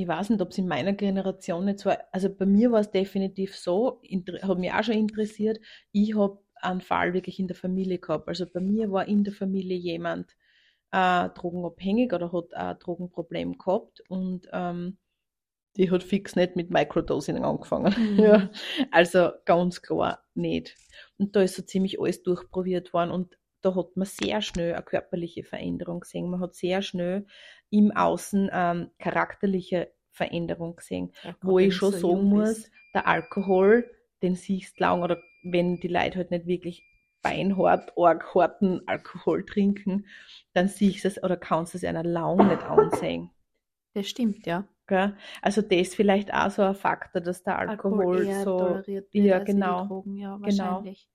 Ich 0.00 0.08
weiß 0.08 0.30
nicht, 0.30 0.40
ob 0.40 0.50
es 0.50 0.58
in 0.58 0.66
meiner 0.66 0.94
Generation 0.94 1.66
nicht 1.66 1.80
so 1.80 1.90
war. 1.90 1.98
Also 2.10 2.34
bei 2.34 2.46
mir 2.46 2.72
war 2.72 2.80
es 2.80 2.90
definitiv 2.90 3.54
so, 3.54 4.00
hat 4.42 4.58
mich 4.58 4.72
auch 4.72 4.82
schon 4.82 4.94
interessiert. 4.94 5.58
Ich 5.92 6.16
habe 6.16 6.38
einen 6.56 6.80
Fall 6.80 7.12
wirklich 7.12 7.38
in 7.38 7.48
der 7.48 7.56
Familie 7.56 7.98
gehabt. 7.98 8.26
Also 8.26 8.46
bei 8.46 8.60
mir 8.60 8.90
war 8.90 9.06
in 9.06 9.24
der 9.24 9.34
Familie 9.34 9.76
jemand 9.76 10.36
äh, 10.90 11.28
drogenabhängig 11.28 12.12
oder 12.14 12.32
hat 12.32 12.54
ein 12.54 12.78
Drogenproblem 12.78 13.58
gehabt 13.58 14.02
und 14.08 14.48
ähm, 14.52 14.96
die 15.76 15.90
hat 15.90 16.02
fix 16.02 16.34
nicht 16.34 16.56
mit 16.56 16.70
Microdosing 16.70 17.44
angefangen. 17.44 17.94
Mhm. 17.96 18.18
Ja, 18.22 18.50
also 18.90 19.30
ganz 19.44 19.82
klar 19.82 20.24
nicht. 20.34 20.76
Und 21.18 21.36
da 21.36 21.42
ist 21.42 21.56
so 21.56 21.62
ziemlich 21.62 22.00
alles 22.00 22.22
durchprobiert 22.22 22.92
worden 22.92 23.10
und 23.10 23.38
da 23.62 23.74
hat 23.74 23.96
man 23.96 24.06
sehr 24.06 24.40
schnell 24.40 24.74
eine 24.74 24.82
körperliche 24.82 25.44
Veränderung 25.44 26.00
gesehen. 26.00 26.30
Man 26.30 26.40
hat 26.40 26.54
sehr 26.54 26.80
schnell 26.80 27.26
im 27.70 27.90
Außen 27.92 28.50
ähm, 28.52 28.90
charakterliche 28.98 29.90
Veränderung 30.10 30.76
gesehen, 30.76 31.12
Ja, 31.22 31.34
wo 31.42 31.58
ich 31.58 31.74
schon 31.74 31.92
du 31.92 31.98
so 31.98 32.16
sagen 32.16 32.24
muss, 32.28 32.54
bist. 32.54 32.70
der 32.94 33.06
Alkohol, 33.06 33.90
den 34.22 34.34
siehst 34.36 34.78
lang 34.80 35.02
oder 35.02 35.22
wenn 35.42 35.80
die 35.80 35.88
Leute 35.88 36.18
halt 36.18 36.30
nicht 36.30 36.46
wirklich 36.46 36.82
beinhart, 37.22 37.92
arg 37.96 38.34
harten 38.34 38.82
Alkohol 38.86 39.44
trinken, 39.44 40.06
dann 40.52 40.68
siehst 40.68 41.04
du 41.04 41.08
es 41.08 41.22
oder 41.22 41.36
kannst 41.36 41.74
du 41.74 41.78
es 41.78 41.84
einer 41.84 42.02
lang 42.02 42.36
nicht 42.48 42.62
ansehen. 42.64 43.30
Das 43.94 44.08
stimmt, 44.08 44.46
ja. 44.46 44.66
Gell? 44.86 45.16
Also 45.42 45.62
das 45.62 45.72
ist 45.80 45.94
vielleicht 45.94 46.32
auch 46.34 46.50
so 46.50 46.62
ein 46.62 46.74
Faktor, 46.74 47.20
dass 47.20 47.42
der 47.42 47.58
Alkohol, 47.58 48.24
eher 48.26 48.42
so 48.44 48.58
toleriert 48.58 49.14
wird 49.14 49.26
ja, 49.26 49.38
genau. 49.38 49.86
Drogen, 49.86 50.16
ja, 50.16 50.36
Genau. 50.36 50.42
wahrscheinlich. 50.42 51.08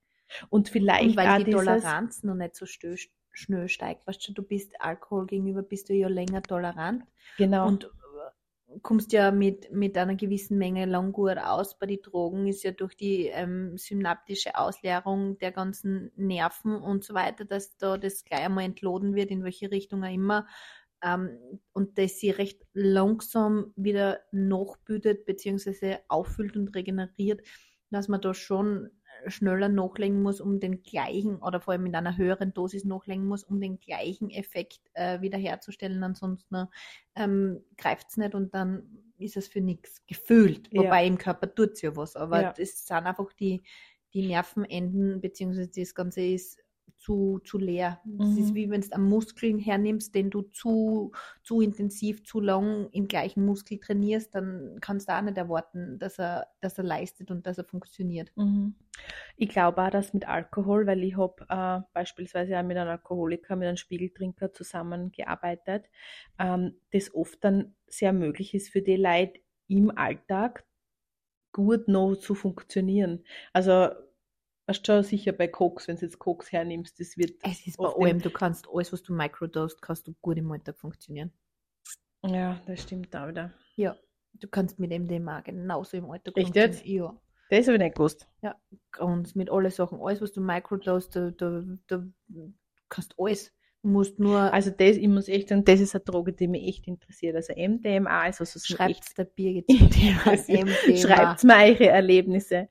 und 0.50 0.68
vielleicht 0.68 1.10
Und 1.10 1.16
weil 1.16 1.28
auch 1.28 1.36
die 1.38 1.44
dieses, 1.44 1.66
Toleranz 1.66 2.22
noch 2.22 2.34
nicht 2.34 2.56
so 2.56 2.64
stö- 2.66 3.08
schnell 3.36 3.68
steigt. 3.68 4.06
Weißt 4.06 4.26
du, 4.26 4.32
du 4.32 4.42
bist 4.42 4.80
Alkohol 4.80 5.26
gegenüber, 5.26 5.62
bist 5.62 5.88
du 5.88 5.94
ja 5.94 6.08
länger 6.08 6.42
tolerant 6.42 7.04
genau, 7.36 7.68
und 7.68 7.84
äh, 7.84 8.78
kommst 8.82 9.12
ja 9.12 9.30
mit, 9.30 9.70
mit 9.72 9.96
einer 9.96 10.14
gewissen 10.14 10.58
Menge 10.58 10.86
lang 10.86 11.12
gut 11.12 11.36
aus. 11.38 11.78
Bei 11.78 11.86
den 11.86 12.00
Drogen 12.00 12.46
ist 12.46 12.62
ja 12.62 12.70
durch 12.70 12.96
die 12.96 13.26
ähm, 13.26 13.76
synaptische 13.76 14.56
Ausleerung 14.56 15.38
der 15.38 15.52
ganzen 15.52 16.10
Nerven 16.16 16.76
und 16.76 17.04
so 17.04 17.14
weiter, 17.14 17.44
dass 17.44 17.76
da 17.76 17.98
das 17.98 18.24
gleich 18.24 18.44
einmal 18.44 18.64
entladen 18.64 19.14
wird, 19.14 19.30
in 19.30 19.44
welche 19.44 19.70
Richtung 19.70 20.02
auch 20.02 20.12
immer. 20.12 20.46
Ähm, 21.02 21.38
und 21.72 21.98
das 21.98 22.18
sie 22.18 22.30
recht 22.30 22.62
langsam 22.72 23.72
wieder 23.76 24.20
nachbütet, 24.32 25.26
beziehungsweise 25.26 26.00
auffüllt 26.08 26.56
und 26.56 26.74
regeneriert, 26.74 27.42
dass 27.90 28.08
man 28.08 28.20
da 28.22 28.32
schon 28.32 28.90
schneller 29.26 29.68
nachlegen 29.68 30.22
muss, 30.22 30.40
um 30.40 30.60
den 30.60 30.82
gleichen, 30.82 31.36
oder 31.42 31.60
vor 31.60 31.72
allem 31.72 31.82
mit 31.84 31.94
einer 31.94 32.16
höheren 32.16 32.52
Dosis 32.54 32.84
nachlegen 32.84 33.26
muss, 33.26 33.44
um 33.44 33.60
den 33.60 33.78
gleichen 33.78 34.30
Effekt 34.30 34.80
äh, 34.94 35.20
wiederherzustellen. 35.20 36.02
Ansonsten 36.02 36.68
ähm, 37.14 37.62
greift 37.76 38.08
es 38.10 38.16
nicht 38.16 38.34
und 38.34 38.54
dann 38.54 39.02
ist 39.18 39.36
es 39.36 39.48
für 39.48 39.60
nichts 39.60 40.04
gefühlt. 40.06 40.68
Ja. 40.72 40.82
Wobei 40.82 41.06
im 41.06 41.18
Körper 41.18 41.54
tut 41.54 41.72
es 41.72 41.82
ja 41.82 41.96
was, 41.96 42.16
aber 42.16 42.42
Ja. 42.42 42.54
es 42.58 42.86
sind 42.86 43.06
einfach 43.06 43.32
die, 43.32 43.62
die 44.12 44.26
Nervenenden, 44.26 45.20
beziehungsweise 45.20 45.70
das 45.74 45.94
Ganze 45.94 46.22
ist 46.22 46.58
zu, 46.96 47.40
zu 47.44 47.58
leer. 47.58 48.02
Das 48.18 48.36
ist 48.36 48.54
Mhm. 48.54 48.54
wie 48.54 48.70
wenn 48.70 48.80
du 48.80 48.92
einen 48.92 49.08
Muskeln 49.08 49.58
hernimmst, 49.58 50.14
den 50.14 50.30
du 50.30 50.42
zu, 50.42 51.12
zu 51.42 51.60
intensiv, 51.60 52.24
zu 52.24 52.40
lang 52.40 52.88
im 52.92 53.08
gleichen 53.08 53.44
Muskel 53.44 53.78
trainierst, 53.78 54.34
dann 54.34 54.78
kannst 54.80 55.08
du 55.08 55.14
auch 55.16 55.22
nicht 55.22 55.36
erwarten, 55.36 55.98
dass 55.98 56.18
er, 56.18 56.48
dass 56.60 56.78
er 56.78 56.84
leistet 56.84 57.30
und 57.30 57.46
dass 57.46 57.58
er 57.58 57.64
funktioniert. 57.64 58.32
Mhm. 58.36 58.74
Ich 59.36 59.48
glaube 59.48 59.82
auch, 59.82 59.90
dass 59.90 60.12
mit 60.14 60.28
Alkohol, 60.28 60.86
weil 60.86 61.02
ich 61.04 61.16
habe 61.16 61.46
äh, 61.48 61.80
beispielsweise 61.94 62.58
auch 62.58 62.62
mit 62.62 62.76
einem 62.76 62.90
Alkoholiker, 62.90 63.56
mit 63.56 63.68
einem 63.68 63.76
Spiegeltrinker 63.76 64.52
zusammengearbeitet, 64.52 65.86
ähm, 66.38 66.80
das 66.92 67.14
oft 67.14 67.42
dann 67.44 67.76
sehr 67.86 68.12
möglich 68.12 68.54
ist 68.54 68.70
für 68.70 68.82
die 68.82 68.96
Leute 68.96 69.40
im 69.68 69.96
Alltag 69.96 70.66
gut 71.52 71.88
noch 71.88 72.16
zu 72.16 72.34
funktionieren. 72.34 73.24
Also 73.52 73.90
hast 74.66 74.82
du 74.82 74.92
schon 74.92 75.02
sicher 75.02 75.32
bei 75.32 75.48
Koks, 75.48 75.88
wenn 75.88 75.96
du 75.96 76.02
jetzt 76.02 76.18
Koks 76.18 76.52
hernimmst, 76.52 76.98
das 77.00 77.16
wird 77.16 77.38
Es 77.42 77.66
ist 77.66 77.78
bei 77.78 77.88
allem, 77.88 78.20
du 78.20 78.30
kannst 78.30 78.66
alles, 78.72 78.92
was 78.92 79.02
du 79.02 79.12
microdosed, 79.12 79.80
kannst 79.80 80.06
du 80.08 80.14
gut 80.20 80.36
im 80.36 80.50
Alltag 80.50 80.78
funktionieren. 80.78 81.32
Ja, 82.24 82.60
das 82.66 82.82
stimmt 82.82 83.14
auch 83.14 83.28
wieder. 83.28 83.52
Ja, 83.76 83.96
du 84.34 84.48
kannst 84.48 84.78
mit 84.78 84.90
MDMA 84.90 85.40
genauso 85.40 85.96
im 85.96 86.10
Alltag 86.10 86.36
Echt 86.36 86.54
jetzt? 86.56 86.78
funktionieren. 86.78 87.14
Ja. 87.14 87.20
Das 87.48 87.66
habe 87.68 87.76
ich 87.76 87.82
nicht 87.82 87.94
gewusst. 87.94 88.28
Und 88.98 89.36
mit 89.36 89.50
allen 89.50 89.70
Sachen, 89.70 90.00
alles, 90.00 90.20
was 90.20 90.32
du 90.32 90.40
microdosed, 90.40 91.14
da, 91.14 91.30
da, 91.30 91.62
da 91.86 92.04
du 92.28 92.52
kannst 92.88 93.14
alles. 93.18 93.52
Du 93.82 93.90
musst 93.90 94.18
nur, 94.18 94.52
Also 94.52 94.70
das, 94.70 94.96
ich 94.96 95.06
muss 95.06 95.28
echt 95.28 95.50
sagen, 95.50 95.64
das 95.64 95.78
ist 95.78 95.94
eine 95.94 96.02
Droge, 96.02 96.32
die 96.32 96.48
mich 96.48 96.66
echt 96.66 96.88
interessiert. 96.88 97.36
Also 97.36 97.52
MDMA 97.52 98.26
ist 98.26 98.40
mich 98.40 98.56
echt 98.56 98.66
schreibt 98.66 99.18
der 99.18 99.24
Birgit 99.24 99.68
MDMA. 99.68 100.96
Schreibt 100.96 101.44
mir 101.44 101.54
eure 101.54 101.86
Erlebnisse. 101.86 102.68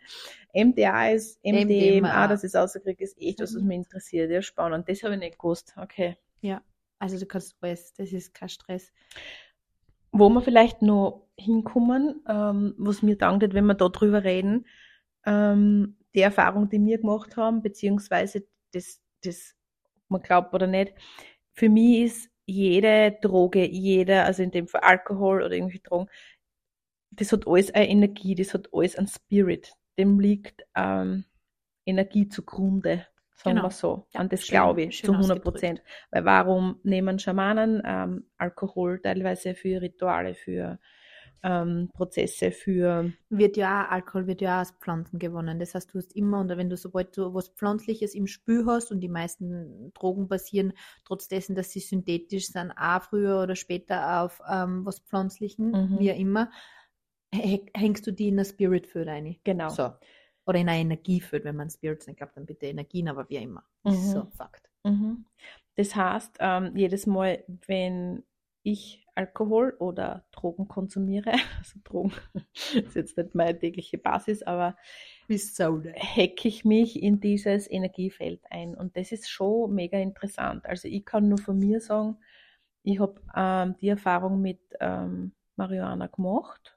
MDA 0.55 1.09
ist, 1.09 1.43
MDMA, 1.43 1.65
MDMA. 1.65 2.27
das 2.27 2.43
ist 2.43 2.55
ausgekriegt, 2.55 3.01
ist 3.01 3.19
echt 3.19 3.41
was, 3.41 3.55
was 3.55 3.61
mich 3.61 3.77
interessiert. 3.77 4.31
Ja, 4.31 4.41
spannend. 4.41 4.87
Das 4.87 5.03
habe 5.03 5.15
ich 5.15 5.19
nicht 5.19 5.37
gewusst. 5.37 5.73
Okay. 5.77 6.17
Also 6.97 7.19
du 7.19 7.25
kannst 7.25 7.55
alles, 7.61 7.93
das 7.93 8.13
ist 8.13 8.33
kein 8.33 8.49
Stress. 8.49 8.93
Wo 10.11 10.29
wir 10.29 10.41
vielleicht 10.41 10.81
noch 10.81 11.27
hinkommen, 11.37 12.23
ähm, 12.27 12.73
was 12.77 13.01
mir 13.01 13.17
dankt, 13.17 13.53
wenn 13.53 13.65
wir 13.65 13.73
da 13.73 13.89
drüber 13.89 14.23
reden, 14.23 14.65
ähm, 15.25 15.97
die 16.13 16.21
Erfahrung, 16.21 16.69
die 16.69 16.83
wir 16.83 16.99
gemacht 16.99 17.35
haben, 17.35 17.61
beziehungsweise 17.61 18.47
das, 18.71 19.01
das, 19.23 19.55
ob 20.05 20.09
man 20.09 20.21
glaubt 20.21 20.53
oder 20.53 20.67
nicht, 20.67 20.93
für 21.53 21.67
mich 21.67 22.03
ist 22.03 22.29
jede 22.45 23.17
Droge, 23.21 23.65
jeder, 23.67 24.25
also 24.25 24.43
in 24.43 24.51
dem 24.51 24.67
Fall 24.67 24.81
Alkohol 24.81 25.41
oder 25.41 25.53
irgendwelche 25.53 25.83
Drogen, 25.83 26.09
das 27.11 27.31
hat 27.31 27.47
alles 27.47 27.73
eine 27.73 27.89
Energie, 27.89 28.35
das 28.35 28.53
hat 28.53 28.69
alles 28.73 28.95
einen 28.95 29.07
Spirit. 29.07 29.73
Dem 29.97 30.19
liegt 30.19 30.63
ähm, 30.75 31.25
Energie 31.85 32.27
zugrunde, 32.27 33.05
sagen 33.35 33.55
Genau. 33.57 33.67
wir 33.67 33.71
so. 33.71 34.07
Ja, 34.13 34.19
An 34.21 34.29
das 34.29 34.41
schön- 34.45 34.55
glaube 34.55 34.81
ich 34.83 35.03
zu 35.03 35.11
100 35.13 35.19
ausgedrückt. 35.37 35.43
Prozent. 35.43 35.83
Weil 36.11 36.25
warum 36.25 36.79
nehmen 36.83 37.19
Schamanen 37.19 37.81
ähm, 37.85 38.25
Alkohol 38.37 38.99
teilweise 39.01 39.55
für 39.55 39.81
Rituale, 39.81 40.33
für 40.33 40.79
ähm, 41.43 41.89
Prozesse, 41.93 42.49
für 42.51 43.13
Wird 43.29 43.55
ja 43.55 43.85
auch, 43.85 43.91
Alkohol 43.91 44.25
wird 44.25 44.41
ja 44.41 44.57
auch 44.57 44.61
aus 44.61 44.71
Pflanzen 44.81 45.19
gewonnen. 45.19 45.59
Das 45.59 45.75
heißt, 45.75 45.93
du 45.93 45.99
hast 45.99 46.15
immer, 46.15 46.39
und 46.39 46.49
wenn 46.49 46.71
du 46.71 46.75
sobald 46.77 47.15
du 47.15 47.35
was 47.35 47.49
Pflanzliches 47.49 48.15
im 48.15 48.25
Spül 48.25 48.65
hast, 48.65 48.91
und 48.91 48.99
die 49.01 49.09
meisten 49.09 49.93
Drogen 49.93 50.27
basieren, 50.27 50.73
trotz 51.03 51.27
dessen, 51.27 51.53
dass 51.55 51.69
sie 51.71 51.81
synthetisch 51.81 52.47
sind, 52.47 52.71
auch 52.71 53.03
früher 53.03 53.43
oder 53.43 53.55
später 53.55 54.23
auf 54.23 54.41
ähm, 54.51 54.85
was 54.87 54.99
Pflanzlichen, 55.01 55.69
Mhm. 55.71 55.99
wie 55.99 56.11
auch 56.11 56.17
immer, 56.17 56.49
hängst 57.35 58.05
du 58.07 58.11
die 58.11 58.29
in 58.29 58.39
ein 58.39 58.45
Spirit-Field 58.45 59.07
rein. 59.07 59.35
genau. 59.43 59.69
So. 59.69 59.91
Oder 60.47 60.59
in 60.59 60.69
ein 60.69 60.81
Energiefeld, 60.81 61.43
wenn 61.43 61.55
man 61.55 61.69
Spirits 61.69 62.05
nicht 62.07 62.17
glaubt, 62.17 62.37
dann 62.37 62.45
bitte 62.45 62.67
Energien, 62.67 63.07
aber 63.09 63.27
wie 63.29 63.37
immer. 63.37 63.63
Das 63.83 63.95
ist 63.95 64.07
Mhm. 64.07 64.11
so 64.11 64.25
Fakt. 64.37 64.69
Mhm. 64.83 65.25
Das 65.75 65.95
heißt, 65.95 66.37
ähm, 66.39 66.75
jedes 66.75 67.07
Mal, 67.07 67.43
wenn 67.67 68.23
ich 68.63 69.03
Alkohol 69.15 69.75
oder 69.79 70.25
Drogen 70.31 70.67
konsumiere, 70.67 71.31
also 71.59 71.79
Drogen 71.83 72.13
ist 72.73 72.95
jetzt 72.95 73.17
nicht 73.17 73.33
meine 73.33 73.57
tägliche 73.57 73.97
Basis, 73.97 74.43
aber 74.43 74.75
hacke 75.29 76.47
ich 76.47 76.63
mich 76.65 77.01
in 77.01 77.19
dieses 77.19 77.69
Energiefeld 77.69 78.41
ein. 78.51 78.75
Und 78.75 78.95
das 78.97 79.11
ist 79.11 79.29
schon 79.29 79.73
mega 79.73 79.97
interessant. 79.97 80.65
Also 80.65 80.87
ich 80.87 81.05
kann 81.05 81.27
nur 81.27 81.39
von 81.39 81.57
mir 81.57 81.81
sagen, 81.81 82.17
ich 82.83 82.99
habe 82.99 83.19
ähm, 83.35 83.75
die 83.81 83.89
Erfahrung 83.89 84.41
mit 84.41 84.59
ähm, 84.79 85.31
Marihuana 85.55 86.07
gemacht 86.07 86.74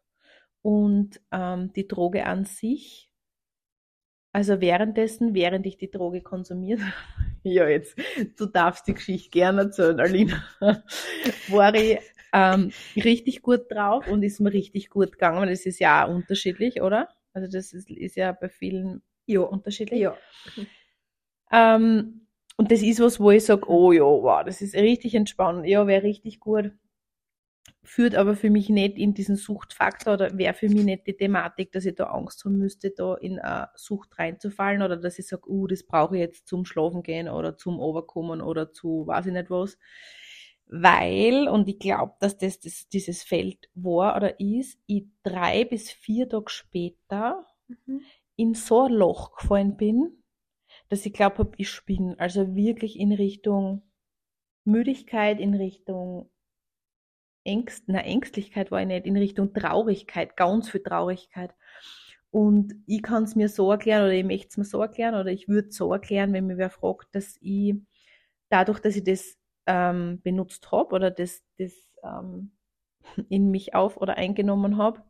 und 0.62 1.20
ähm, 1.32 1.72
die 1.72 1.88
Droge 1.88 2.26
an 2.26 2.44
sich. 2.44 3.10
Also 4.32 4.60
währenddessen, 4.60 5.34
während 5.34 5.66
ich 5.66 5.78
die 5.78 5.90
Droge 5.90 6.20
konsumiert, 6.20 6.80
ja 7.42 7.68
jetzt, 7.68 7.96
du 8.36 8.46
darfst 8.46 8.86
die 8.86 8.94
Geschichte 8.94 9.30
gerne 9.30 9.62
erzählen, 9.62 9.98
Alina, 10.00 10.44
war 11.48 11.74
ich 11.74 11.98
ähm, 12.32 12.72
richtig 12.96 13.42
gut 13.42 13.70
drauf 13.70 14.06
und 14.06 14.22
ist 14.22 14.40
mir 14.40 14.52
richtig 14.52 14.90
gut 14.90 15.12
gegangen. 15.12 15.48
Das 15.48 15.64
ist 15.66 15.78
ja 15.78 16.06
auch 16.06 16.14
unterschiedlich, 16.14 16.82
oder? 16.82 17.08
Also 17.32 17.48
das 17.50 17.72
ist, 17.72 17.90
ist 17.90 18.16
ja 18.16 18.32
bei 18.32 18.48
vielen 18.48 19.02
Ja. 19.26 19.40
unterschiedlich. 19.40 20.00
Ja. 20.00 20.16
Ähm, 21.50 22.26
und 22.56 22.72
das 22.72 22.82
ist 22.82 23.00
was, 23.00 23.20
wo 23.20 23.30
ich 23.30 23.44
sage, 23.44 23.68
oh 23.68 23.92
ja, 23.92 24.02
wow, 24.02 24.44
das 24.44 24.60
ist 24.60 24.74
richtig 24.74 25.14
entspannend. 25.14 25.66
Ja, 25.66 25.86
wäre 25.86 26.02
richtig 26.02 26.40
gut. 26.40 26.72
Führt 27.88 28.14
aber 28.14 28.36
für 28.36 28.50
mich 28.50 28.68
nicht 28.68 28.98
in 28.98 29.14
diesen 29.14 29.36
Suchtfaktor 29.36 30.14
oder 30.14 30.36
wäre 30.36 30.52
für 30.52 30.68
mich 30.68 30.84
nicht 30.84 31.06
die 31.06 31.16
Thematik, 31.16 31.72
dass 31.72 31.86
ich 31.86 31.94
da 31.94 32.04
Angst 32.04 32.44
haben 32.44 32.58
müsste, 32.58 32.90
da 32.90 33.14
in 33.14 33.38
eine 33.38 33.70
Sucht 33.76 34.18
reinzufallen 34.18 34.82
oder 34.82 34.96
dass 34.98 35.18
ich 35.18 35.26
sage, 35.26 35.48
uh, 35.50 35.66
das 35.66 35.84
brauche 35.84 36.16
ich 36.16 36.20
jetzt 36.20 36.46
zum 36.46 36.66
Schlafen 36.66 37.02
gehen 37.02 37.28
oder 37.28 37.56
zum 37.56 37.80
Overkommen 37.80 38.42
oder 38.42 38.72
zu 38.72 39.06
weiß 39.06 39.26
ich 39.26 39.32
nicht 39.32 39.50
was. 39.50 39.78
Weil, 40.66 41.48
und 41.48 41.66
ich 41.66 41.78
glaube, 41.78 42.12
dass 42.20 42.36
das, 42.36 42.60
das 42.60 42.88
dieses 42.90 43.22
Feld 43.22 43.70
war 43.74 44.16
oder 44.16 44.38
ist, 44.38 44.78
ich 44.86 45.06
drei 45.22 45.64
bis 45.64 45.90
vier 45.90 46.28
Tage 46.28 46.50
später 46.50 47.46
Mhm. 47.68 48.00
in 48.36 48.54
so 48.54 48.82
ein 48.84 48.92
Loch 48.92 49.36
gefallen 49.36 49.76
bin, 49.76 50.22
dass 50.88 51.06
ich 51.06 51.12
glaube 51.12 51.50
ich 51.58 51.70
spinne. 51.70 52.16
Also 52.18 52.54
wirklich 52.56 52.98
in 52.98 53.12
Richtung 53.12 53.82
Müdigkeit, 54.64 55.40
in 55.40 55.54
Richtung 55.54 56.30
Ängst, 57.48 57.84
na 57.86 58.00
Ängstlichkeit 58.00 58.70
war 58.70 58.80
ich 58.80 58.86
nicht, 58.86 59.06
in 59.06 59.16
Richtung 59.16 59.54
Traurigkeit, 59.54 60.36
ganz 60.36 60.68
viel 60.70 60.82
Traurigkeit. 60.82 61.54
Und 62.30 62.74
ich 62.86 63.02
kann 63.02 63.24
es 63.24 63.36
mir 63.36 63.48
so 63.48 63.70
erklären 63.70 64.04
oder 64.04 64.12
ich 64.12 64.24
möchte 64.24 64.48
es 64.48 64.56
mir 64.58 64.64
so 64.64 64.82
erklären 64.82 65.14
oder 65.14 65.30
ich 65.30 65.48
würde 65.48 65.68
es 65.68 65.76
so 65.76 65.92
erklären, 65.92 66.32
wenn 66.34 66.46
mir 66.46 66.58
wer 66.58 66.70
fragt, 66.70 67.14
dass 67.14 67.38
ich 67.40 67.74
dadurch, 68.50 68.80
dass 68.80 68.96
ich 68.96 69.04
das 69.04 69.36
ähm, 69.66 70.20
benutzt 70.22 70.70
habe 70.70 70.94
oder 70.94 71.10
das, 71.10 71.42
das 71.58 71.72
ähm, 72.04 72.52
in 73.30 73.50
mich 73.50 73.74
auf 73.74 73.96
oder 73.96 74.16
eingenommen 74.16 74.76
habe, 74.76 75.02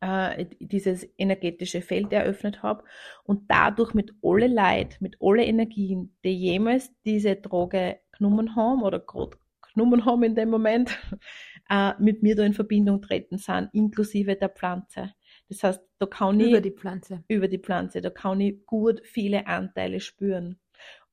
äh, 0.00 0.46
dieses 0.60 1.06
energetische 1.18 1.82
Feld 1.82 2.12
eröffnet 2.12 2.62
habe 2.64 2.84
und 3.24 3.50
dadurch 3.50 3.94
mit 3.94 4.12
alle 4.22 4.48
Leid, 4.48 5.00
mit 5.00 5.16
alle 5.20 5.44
Energien, 5.44 6.16
die 6.24 6.36
jemals 6.36 6.92
diese 7.04 7.36
Droge 7.36 8.00
genommen 8.12 8.56
haben 8.56 8.82
oder 8.82 8.98
gerade 8.98 9.36
genommen 9.78 10.04
haben 10.04 10.22
in 10.24 10.34
dem 10.34 10.50
Moment, 10.50 10.90
äh, 11.70 11.92
mit 12.00 12.22
mir 12.22 12.34
da 12.36 12.44
in 12.44 12.54
Verbindung 12.54 13.00
treten 13.02 13.38
sind, 13.38 13.68
inklusive 13.72 14.36
der 14.36 14.48
Pflanze. 14.50 15.14
Das 15.48 15.62
heißt, 15.62 15.82
da 15.98 16.06
kann 16.06 16.40
ich 16.40 16.48
Über 16.50 16.60
die 16.60 16.70
Pflanze. 16.72 17.24
über 17.28 17.48
die 17.48 17.58
Pflanze. 17.58 18.00
Da 18.00 18.10
kann 18.10 18.40
ich 18.40 18.64
gut 18.66 19.00
viele 19.04 19.46
Anteile 19.46 20.00
spüren. 20.00 20.58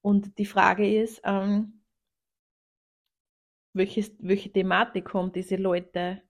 Und 0.02 0.38
die 0.38 0.46
Frage 0.46 1.02
ist, 1.02 1.22
ähm, 1.24 1.82
welches, 3.74 4.16
welche 4.20 4.52
Thematik 4.52 5.14
haben 5.14 5.32
diese 5.32 5.56
Leute 5.58 6.22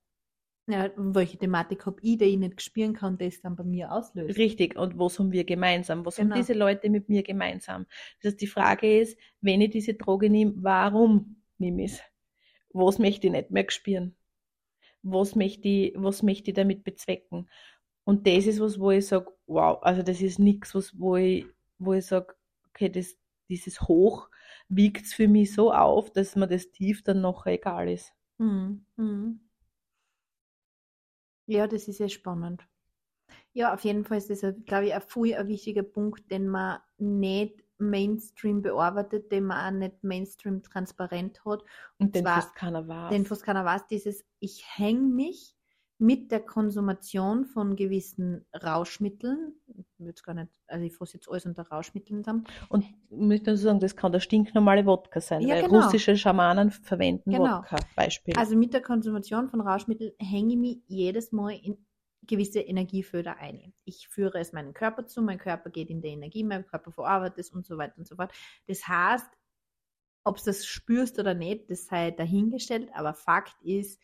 Ja, 0.68 0.90
welche 0.98 1.38
Thematik 1.38 1.86
habe 1.86 2.00
ich, 2.02 2.18
die 2.18 2.26
ich 2.26 2.38
nicht 2.38 2.62
spüren 2.62 2.94
kann, 2.94 3.18
das 3.20 3.42
dann 3.42 3.56
bei 3.56 3.64
mir 3.64 3.92
auslöst. 3.92 4.38
richtig 4.38 4.76
und 4.78 4.98
was 4.98 5.20
haben 5.20 5.32
wir 5.32 5.44
gemeinsam? 5.44 6.06
Was 6.06 6.16
Genau. 6.16 6.34
haben 6.36 6.42
diese 6.42 6.54
Leute 6.54 6.90
mit 6.90 7.08
mir 7.10 7.22
gemeinsam? 7.24 7.86
Das 8.22 8.32
heißt, 8.32 8.42
die 8.42 8.48
Frage 8.48 9.00
ist, 9.02 9.18
wenn 9.42 9.62
ich 9.62 9.70
diese 9.72 9.94
Droge 9.94 10.30
nehme, 10.30 10.54
warum 10.58 11.36
nehme 11.60 11.84
ich 11.86 11.92
es? 11.94 12.02
Was 12.76 13.00
möchte 13.00 13.28
ich 13.28 13.34
nicht 13.34 13.52
mehr 13.52 13.66
spüren? 13.70 14.16
Was 15.04 15.36
möchte 15.36 15.68
ich, 15.68 15.94
was 15.98 16.24
möchte 16.24 16.52
ich 16.52 16.56
damit 16.56 16.84
bezwecken? 16.84 17.50
Und 18.06 18.28
das 18.28 18.48
ist 18.48 18.60
was, 18.60 18.80
wo 18.80 18.92
ich 18.92 19.08
sage, 19.08 19.32
wow, 19.48 19.80
also 19.84 20.04
das 20.04 20.22
ist 20.22 20.40
nichts, 20.40 20.76
was, 20.76 21.00
wo 21.00 21.16
ich, 21.16 21.46
wo 21.80 21.94
ich 21.94 22.06
sage, 22.06 22.36
okay, 22.70 22.90
das, 22.90 23.18
dieses 23.50 23.82
Hoch 23.82 24.30
wiegt 24.70 25.08
für 25.08 25.28
mich 25.28 25.54
so 25.54 25.74
auf, 25.74 26.12
dass 26.12 26.36
mir 26.36 26.48
das 26.48 26.72
Tief 26.72 27.04
dann 27.04 27.22
noch 27.22 27.46
egal 27.46 27.90
ist. 27.90 28.14
Mhm. 28.40 28.86
Mhm. 28.98 29.40
Ja, 31.48 31.68
das 31.68 31.88
ist 31.88 32.00
ja 32.00 32.10
spannend. 32.10 32.68
Ja, 33.54 33.74
auf 33.74 33.84
jeden 33.84 34.06
Fall 34.06 34.20
ist 34.20 34.30
das, 34.30 34.42
glaube 34.66 34.88
ich, 34.88 34.96
ein 34.96 35.02
ein 35.36 35.48
wichtiger 35.48 35.84
Punkt, 35.84 36.32
den 36.32 36.48
man 36.48 36.80
nicht 36.98 37.65
Mainstream 37.78 38.62
bearbeitet, 38.62 39.32
den 39.32 39.46
man 39.46 39.76
auch 39.76 39.78
nicht 39.80 40.04
Mainstream 40.04 40.64
transparent 40.64 41.44
hat, 41.46 41.64
Und 42.00 42.16
den 42.16 42.24
zwar- 42.24 42.36
fast 42.42 42.56
keiner 42.56 42.88
weiß. 42.88 43.10
den 43.12 43.26
fast 43.26 43.44
keiner 43.44 43.66
weiß, 43.66 43.88
dieses, 43.88 44.24
ich 44.40 44.64
hänge 44.78 45.02
mich 45.02 45.54
mit 45.98 46.30
der 46.30 46.42
Konsumation 46.42 47.46
von 47.46 47.78
gewissen 47.78 48.46
Rauschmitteln, 48.62 49.54
jetzt 50.00 50.24
gar 50.24 50.34
nicht, 50.34 50.52
also 50.68 50.84
ich 50.84 50.94
fasse 50.94 51.14
jetzt 51.14 51.30
alles 51.30 51.46
unter 51.46 51.66
Rauschmitteln 51.70 52.22
zusammen, 52.22 52.44
Und 52.68 52.84
ich 52.84 52.94
möchte 53.10 53.52
dazu 53.52 53.64
sagen, 53.64 53.80
das 53.80 53.96
kann 53.96 54.12
der 54.12 54.20
stinknormale 54.20 54.86
Wodka 54.86 55.22
sein, 55.22 55.42
Ja, 55.42 55.56
weil 55.56 55.64
genau. 55.70 55.76
russische 55.86 56.18
Schamanen 56.18 56.72
verwenden 56.72 57.32
Genau. 57.32 57.60
Wodka, 57.60 57.78
Beispiel. 57.96 58.34
also 58.38 58.58
mit 58.58 58.74
der 58.74 58.82
Konsumation 58.82 59.48
von 59.50 59.62
Rauschmitteln 59.62 60.12
hänge 60.20 60.54
ich 60.56 60.60
mich 60.60 60.78
jedes 60.88 61.32
Mal 61.32 61.52
in 61.64 61.78
gewisse 62.28 62.60
Energiefelder 62.60 63.38
ein. 63.38 63.74
Ich 63.84 64.08
führe 64.08 64.40
es 64.40 64.54
meinem 64.54 64.74
Körper 64.74 65.06
zu, 65.06 65.22
mein 65.22 65.38
Körper 65.38 65.70
geht 65.70 65.90
in 65.90 66.02
die 66.02 66.10
Energie, 66.10 66.44
mein 66.44 66.66
Körper 66.66 66.92
verarbeitet 66.92 67.40
es 67.40 67.52
und 67.52 67.66
so 67.66 67.78
weiter 67.78 67.98
und 67.98 68.08
so 68.08 68.16
fort. 68.16 68.32
Das 68.68 68.88
heißt, 68.88 69.28
ob 70.24 70.38
du 70.38 70.44
das 70.46 70.66
spürst 70.66 71.20
oder 71.20 71.34
nicht, 71.34 71.70
das 71.70 71.86
sei 71.86 72.12
dahingestellt, 72.12 72.90
aber 72.94 73.14
Fakt 73.14 73.62
ist, 73.62 74.02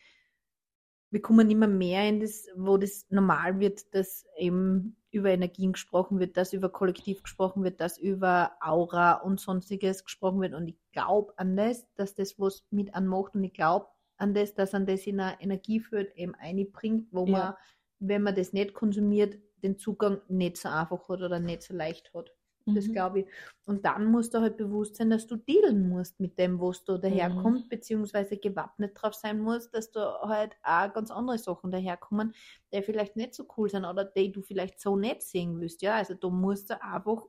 wir 1.10 1.20
kommen 1.20 1.50
immer 1.50 1.66
mehr 1.66 2.08
in 2.08 2.20
das, 2.20 2.46
wo 2.56 2.78
das 2.78 3.06
normal 3.10 3.60
wird, 3.60 3.94
dass 3.94 4.24
eben 4.38 4.96
über 5.10 5.28
Energien 5.28 5.72
gesprochen 5.72 6.18
wird, 6.20 6.38
dass 6.38 6.54
über 6.54 6.70
Kollektiv 6.70 7.22
gesprochen 7.22 7.64
wird, 7.64 7.80
dass 7.80 7.98
über 7.98 8.52
Aura 8.62 9.14
und 9.14 9.38
sonstiges 9.38 10.04
gesprochen 10.04 10.40
wird. 10.40 10.54
Und 10.54 10.68
ich 10.68 10.78
glaube 10.92 11.34
an 11.36 11.54
das, 11.54 11.86
dass 11.96 12.14
das 12.14 12.38
was 12.38 12.64
mit 12.70 12.94
anmacht 12.94 13.34
und 13.34 13.44
ich 13.44 13.52
glaube 13.52 13.88
an 14.16 14.32
das, 14.32 14.54
dass 14.54 14.72
an 14.72 14.86
das 14.86 15.06
in 15.06 15.20
eine 15.20 15.38
Energiefeld 15.40 16.16
eben 16.16 16.34
einbringt, 16.34 17.08
wo 17.12 17.26
man, 17.26 17.40
Ja. 17.40 17.58
Wenn 18.02 18.22
man 18.22 18.34
das 18.34 18.52
nicht 18.52 18.74
konsumiert, 18.74 19.38
den 19.62 19.78
Zugang 19.78 20.20
nicht 20.28 20.56
so 20.56 20.68
einfach 20.68 21.08
hat 21.08 21.20
oder 21.22 21.40
nicht 21.40 21.62
so 21.62 21.74
leicht 21.74 22.12
hat. 22.14 22.32
Das 22.74 22.90
Mhm. 22.90 22.92
glaube 22.92 23.20
ich. 23.20 23.26
Und 23.66 23.84
dann 23.84 24.06
musst 24.06 24.32
du 24.34 24.40
halt 24.40 24.56
bewusst 24.56 24.96
sein, 24.96 25.10
dass 25.10 25.26
du 25.26 25.36
dealen 25.36 25.88
musst 25.88 26.20
mit 26.20 26.38
dem, 26.38 26.58
was 26.60 26.84
da 26.84 26.96
daherkommt, 26.96 27.68
beziehungsweise 27.68 28.38
gewappnet 28.38 28.92
drauf 28.94 29.14
sein 29.14 29.40
musst, 29.40 29.74
dass 29.74 29.90
da 29.90 30.20
halt 30.22 30.56
auch 30.62 30.92
ganz 30.94 31.10
andere 31.10 31.38
Sachen 31.38 31.70
daherkommen, 31.70 32.34
die 32.72 32.82
vielleicht 32.82 33.16
nicht 33.16 33.34
so 33.34 33.46
cool 33.56 33.68
sind 33.68 33.84
oder 33.84 34.04
die 34.04 34.32
du 34.32 34.42
vielleicht 34.42 34.80
so 34.80 34.96
nicht 34.96 35.22
sehen 35.22 35.60
willst. 35.60 35.82
Ja, 35.82 35.96
also 35.96 36.14
da 36.14 36.28
musst 36.30 36.70
du 36.70 36.82
einfach 36.82 37.26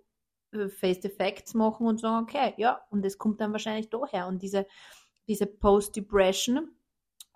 äh, 0.51 0.69
Face 0.69 0.99
the 1.01 1.09
Facts 1.09 1.53
machen 1.53 1.87
und 1.87 1.99
sagen, 1.99 2.23
okay, 2.23 2.53
ja, 2.57 2.81
und 2.89 3.03
das 3.03 3.17
kommt 3.17 3.41
dann 3.41 3.51
wahrscheinlich 3.51 3.89
daher. 3.89 4.27
Und 4.27 4.41
diese, 4.41 4.65
diese 5.27 5.45
Post-Depression, 5.47 6.69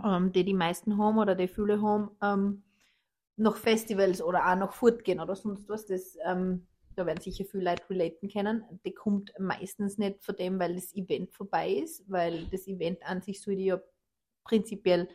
ähm, 0.03 0.31
die 0.31 0.45
die 0.45 0.53
meisten 0.53 0.97
haben 0.97 1.17
oder 1.17 1.35
die 1.35 1.47
viele 1.47 1.81
haben, 1.81 2.11
ähm, 2.21 2.63
nach 3.37 3.55
Festivals 3.55 4.21
oder 4.21 4.51
auch 4.51 4.55
nach 4.55 4.73
Fortgehen 4.73 5.19
oder 5.19 5.35
sonst 5.35 5.69
was, 5.69 5.85
das, 5.85 6.17
ähm, 6.25 6.67
da 6.95 7.05
werden 7.05 7.21
sicher 7.21 7.45
viele 7.45 7.65
Leute 7.65 7.89
relaten 7.89 8.29
können, 8.29 8.63
die 8.83 8.93
kommt 8.93 9.31
meistens 9.39 9.97
nicht 9.99 10.23
von 10.23 10.35
dem, 10.35 10.59
weil 10.59 10.75
das 10.75 10.93
Event 10.95 11.31
vorbei 11.31 11.71
ist, 11.71 12.03
weil 12.09 12.45
das 12.47 12.67
Event 12.67 13.05
an 13.05 13.21
sich 13.21 13.41
sollte 13.41 13.61
ja 13.61 13.79
prinzipiell, 14.43 15.07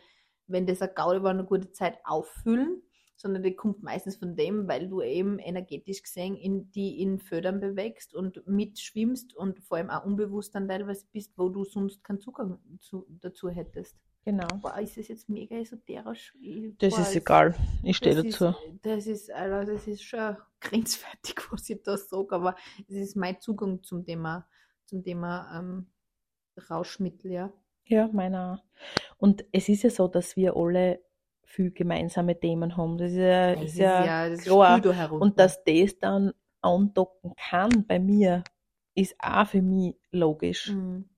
wenn 0.46 0.66
das 0.66 0.80
eine 0.80 0.92
Gaudi 0.92 1.22
war, 1.22 1.30
eine 1.30 1.44
gute 1.44 1.72
Zeit 1.72 1.98
auffüllen, 2.04 2.82
sondern 3.16 3.42
die 3.42 3.56
kommt 3.56 3.82
meistens 3.82 4.16
von 4.16 4.36
dem, 4.36 4.68
weil 4.68 4.88
du 4.88 5.02
eben 5.02 5.38
energetisch 5.38 6.02
gesehen 6.02 6.36
in 6.36 6.70
die 6.70 7.00
in 7.00 7.18
Födern 7.18 7.60
bewegst 7.60 8.14
und 8.14 8.46
mitschwimmst 8.46 9.34
und 9.34 9.60
vor 9.60 9.78
allem 9.78 9.90
auch 9.90 10.04
unbewusst 10.04 10.54
dann 10.54 10.68
teilweise 10.68 11.06
bist, 11.12 11.32
wo 11.36 11.48
du 11.48 11.64
sonst 11.64 12.02
keinen 12.04 12.20
Zugang 12.20 12.58
zu, 12.80 13.06
dazu 13.08 13.48
hättest. 13.48 13.96
Genau. 14.24 14.46
Boah, 14.60 14.78
ist 14.78 14.96
das 14.96 15.08
jetzt 15.08 15.28
mega 15.28 15.56
esoterisch? 15.56 16.36
Das 16.78 16.94
boah, 16.94 17.02
ist 17.02 17.16
egal. 17.16 17.54
Ich 17.82 17.96
stehe 17.96 18.14
das 18.14 18.24
dazu. 18.24 18.46
Ist, 18.46 18.86
das 18.86 19.06
ist, 19.06 19.32
also 19.32 19.72
das 19.72 19.86
ist 19.88 20.02
schon 20.02 20.36
grenzwertig, 20.60 21.36
was 21.50 21.68
ich 21.68 21.82
da 21.82 21.96
sage, 21.96 22.34
aber 22.34 22.56
es 22.88 22.94
ist 22.94 23.16
mein 23.16 23.40
Zugang 23.40 23.82
zum 23.82 24.04
Thema, 24.04 24.46
zum 24.86 25.02
Thema 25.02 25.58
ähm, 25.58 25.86
Rauschmittel, 26.70 27.32
ja. 27.32 27.52
Ja, 27.84 28.08
meiner. 28.12 28.62
Und 29.18 29.44
es 29.50 29.68
ist 29.68 29.82
ja 29.82 29.90
so, 29.90 30.06
dass 30.06 30.36
wir 30.36 30.56
alle 30.56 31.00
viel 31.42 31.72
gemeinsame 31.72 32.38
Themen 32.38 32.76
haben. 32.76 32.98
Das 32.98 33.10
ist 33.10 33.18
ja, 33.18 33.54
Das 33.54 33.64
ist 33.64 33.76
ja, 33.76 34.28
das 34.28 34.42
klar. 34.42 34.80
da. 34.80 35.10
Und 35.10 35.38
dass 35.38 35.64
das 35.64 35.98
dann 35.98 36.32
andocken 36.60 37.34
kann 37.36 37.86
bei 37.86 37.98
mir, 37.98 38.44
ist 38.94 39.16
auch 39.18 39.46
für 39.46 39.62
mich 39.62 39.96
logisch. 40.12 40.70
Mhm. 40.70 41.08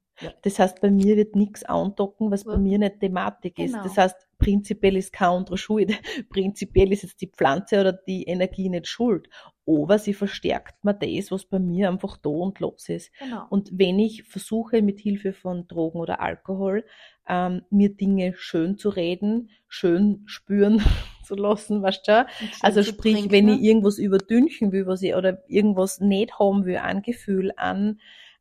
Das 0.42 0.58
heißt, 0.58 0.80
bei 0.80 0.90
mir 0.90 1.16
wird 1.16 1.34
nichts 1.34 1.64
andocken, 1.64 2.30
was 2.30 2.44
bei 2.44 2.52
Ja. 2.52 2.58
mir 2.58 2.78
nicht 2.78 3.00
Thematik 3.00 3.58
ist. 3.58 3.72
Genau. 3.72 3.82
Das 3.82 3.96
heißt, 3.96 4.16
prinzipiell 4.38 4.96
ist 4.96 5.12
keine 5.12 5.32
andere 5.32 5.58
schuld. 5.58 5.90
Prinzipiell 6.30 6.92
ist 6.92 7.02
jetzt 7.02 7.20
die 7.20 7.28
Pflanze 7.28 7.80
oder 7.80 7.92
die 7.92 8.24
Energie 8.24 8.68
nicht 8.68 8.86
schuld. 8.86 9.28
Aber 9.66 9.98
sie 9.98 10.14
verstärkt 10.14 10.84
mir 10.84 10.94
das, 10.94 11.30
was 11.30 11.46
bei 11.46 11.58
mir 11.58 11.88
einfach 11.88 12.16
da 12.18 12.28
und 12.28 12.60
los 12.60 12.88
ist. 12.88 13.10
Genau. 13.18 13.46
Und 13.50 13.70
wenn 13.72 13.98
ich 13.98 14.22
versuche, 14.24 14.82
mit 14.82 15.00
Hilfe 15.00 15.32
von 15.32 15.66
Drogen 15.66 15.98
oder 15.98 16.20
Alkohol 16.20 16.84
ähm, 17.26 17.62
mir 17.70 17.94
Dinge 17.94 18.34
schön 18.36 18.76
zu 18.76 18.90
reden, 18.90 19.50
schön 19.68 20.22
spüren 20.26 20.82
zu 21.24 21.34
lassen, 21.34 21.82
weißt 21.82 22.06
du? 22.06 22.26
Also 22.60 22.82
sprich, 22.82 23.14
trinken, 23.14 23.32
wenn 23.32 23.48
ich 23.48 23.62
irgendwas 23.62 23.98
überdünchen 23.98 24.70
will, 24.72 24.86
was 24.86 25.02
ich 25.02 25.14
oder 25.14 25.42
irgendwas 25.48 26.00
nicht 26.00 26.38
haben 26.38 26.66
will, 26.66 26.76
an 26.76 27.00
Gefühl, 27.02 27.52
an, 27.56 27.98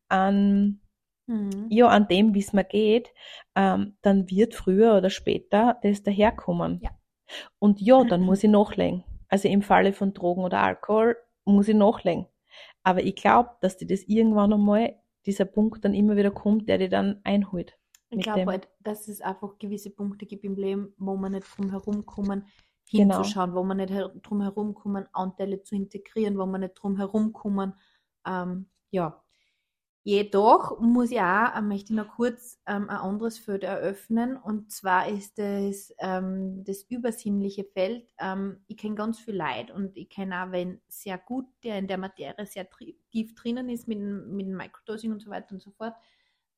an 0.10 0.82
Mhm. 1.28 1.68
ja, 1.70 1.88
an 1.88 2.08
dem, 2.08 2.34
wie 2.34 2.40
es 2.40 2.54
mir 2.54 2.64
geht, 2.64 3.14
ähm, 3.56 3.96
dann 4.02 4.30
wird 4.30 4.56
früher 4.56 4.98
oder 4.98 5.10
später 5.10 5.78
das 5.82 6.04
daherkommen. 6.04 6.80
Ja. 6.82 6.92
Und 7.60 7.82
ja, 7.82 8.04
dann 8.04 8.22
muss 8.26 8.44
ich 8.44 8.50
nachlegen. 8.50 9.04
Also 9.30 9.48
im 9.48 9.62
Falle 9.62 9.94
von 9.94 10.14
Drogen 10.14 10.44
oder 10.44 10.60
Alkohol 10.62 11.16
muss 11.46 11.68
ich 11.68 11.76
nachlegen. 11.76 12.28
Aber 12.84 13.02
ich 13.04 13.16
glaube, 13.16 13.52
dass 13.62 13.78
dir 13.78 13.88
das 13.88 14.04
irgendwann 14.04 14.54
einmal, 14.54 14.96
dieser 15.26 15.46
Punkt 15.46 15.86
dann 15.86 15.94
immer 15.94 16.18
wieder 16.18 16.32
kommt, 16.32 16.68
der 16.68 16.78
dir 16.78 16.90
dann 16.90 17.22
einholt. 17.24 17.78
Ich 18.10 18.20
glaube 18.20 18.46
halt, 18.46 18.68
dass 18.82 19.08
es 19.08 19.22
einfach 19.22 19.58
gewisse 19.58 19.90
Punkte 19.90 20.26
gibt 20.26 20.44
im 20.44 20.56
Leben, 20.56 20.94
wo 20.98 21.16
man 21.16 21.32
nicht 21.32 21.48
drum 21.58 21.72
herum 21.72 22.06
kommen, 22.06 22.46
Genau. 22.92 23.16
hinzuschauen, 23.16 23.56
wo 23.56 23.64
man 23.64 23.78
nicht 23.78 23.92
her 23.92 24.10
drum 24.22 24.42
herum 24.42 24.76
kommen, 24.76 25.08
Anteile 25.14 25.64
zu 25.64 25.76
integrieren, 25.76 26.38
wo 26.38 26.46
man 26.46 26.62
nicht 26.62 26.76
drum 26.76 26.98
herum 26.98 27.34
kommen. 27.34 27.74
Ähm, 28.28 28.68
ja. 28.92 29.24
Jedoch 30.06 30.82
muss 30.82 31.12
ich 31.12 31.22
auch, 31.22 31.56
äh, 31.56 31.62
möchte 31.62 31.94
ich 31.94 31.98
noch 31.98 32.16
kurz 32.16 32.60
ähm, 32.68 32.90
ein 32.90 32.98
anderes 32.98 33.40
Feld 33.40 33.64
eröffnen. 33.64 34.36
Und 34.36 34.70
zwar 34.70 35.08
ist 35.08 35.38
das 35.38 35.94
ähm, 35.98 36.66
das 36.66 36.84
übersinnliche 36.84 37.64
Feld. 37.64 38.14
Ähm, 38.20 38.62
ich 38.68 38.76
kenne 38.76 38.96
ganz 38.96 39.20
viel 39.20 39.36
Leid 39.36 39.72
und 39.72 39.96
ich 39.96 40.10
kenne 40.10 40.44
auch 40.44 40.52
wen 40.52 40.82
sehr 40.90 41.18
gut, 41.18 41.46
der 41.64 41.80
in 41.80 41.88
der 41.88 41.98
Materie 41.98 42.46
sehr 42.46 42.68
tief 43.12 43.34
drinnen 43.34 43.70
ist 43.70 43.88
mit, 43.88 43.98
mit 44.00 44.46
dem 44.46 44.58
Microdosing 44.58 45.14
und 45.14 45.22
so 45.22 45.30
weiter 45.30 45.54
und 45.54 45.62
so 45.62 45.72
fort. 45.72 45.96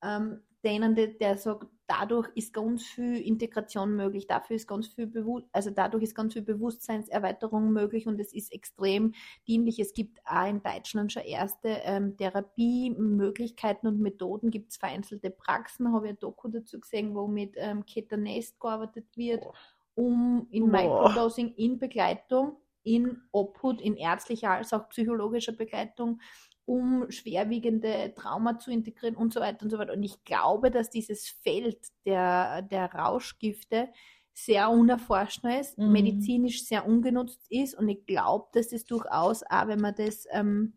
Ähm, 0.02 0.42
denen, 0.64 0.96
der, 0.96 1.08
der 1.08 1.38
sagt, 1.38 1.68
dadurch 1.86 2.28
ist 2.34 2.52
ganz 2.52 2.84
viel 2.84 3.16
Integration 3.16 3.94
möglich, 3.94 4.26
dafür 4.26 4.56
ist 4.56 4.66
ganz 4.66 4.88
viel 4.88 5.06
Bewu 5.06 5.42
also 5.52 5.70
dadurch 5.70 6.02
ist 6.02 6.14
ganz 6.14 6.32
viel 6.32 6.42
Bewusstseinserweiterung 6.42 7.72
möglich 7.72 8.06
und 8.06 8.20
es 8.20 8.32
ist 8.32 8.52
extrem 8.52 9.14
dienlich. 9.46 9.78
Es 9.78 9.92
gibt 9.94 10.20
auch 10.24 10.48
in 10.48 10.62
Deutschland 10.62 11.12
schon 11.12 11.22
erste 11.22 11.68
ähm, 11.84 12.16
Therapiemöglichkeiten 12.16 13.88
und 13.88 14.00
Methoden, 14.00 14.50
gibt 14.50 14.72
es 14.72 14.76
vereinzelte 14.76 15.30
Praxen, 15.30 15.92
habe 15.92 16.06
ich 16.06 16.12
ein 16.14 16.18
Doku 16.18 16.48
dazu 16.48 16.80
gesehen, 16.80 17.14
wo 17.14 17.26
mit 17.26 17.54
ähm, 17.56 17.84
Ketanest 17.86 18.58
gearbeitet 18.60 19.06
wird, 19.16 19.44
um 19.94 20.46
in. 20.50 20.70
Microdosing 20.70 21.54
in 21.54 21.78
Begleitung, 21.78 22.56
in 22.82 23.22
Obhut, 23.32 23.80
in 23.80 23.96
ärztlicher 23.96 24.50
als 24.50 24.72
auch 24.72 24.88
psychologischer 24.88 25.52
Begleitung, 25.52 26.20
um 26.66 27.10
schwerwiegende 27.10 28.12
Trauma 28.14 28.58
zu 28.58 28.70
integrieren 28.70 29.16
und 29.16 29.32
so 29.32 29.40
weiter 29.40 29.64
und 29.64 29.70
so 29.70 29.78
weiter. 29.78 29.92
Und 29.94 30.02
ich 30.02 30.24
glaube, 30.24 30.70
dass 30.70 30.90
dieses 30.90 31.28
Feld 31.28 31.78
der, 32.04 32.62
der 32.62 32.92
Rauschgifte 32.92 33.88
sehr 34.34 34.68
unerforscht 34.70 35.44
ist, 35.44 35.78
Mhm. 35.78 35.92
medizinisch 35.92 36.64
sehr 36.66 36.86
ungenutzt 36.86 37.46
ist 37.50 37.74
und 37.74 37.88
ich 37.88 38.04
glaube, 38.06 38.48
dass 38.52 38.68
das 38.68 38.84
durchaus 38.84 39.42
auch, 39.44 39.66
wenn 39.68 39.80
man 39.80 39.94
das 39.94 40.26
ähm, 40.30 40.74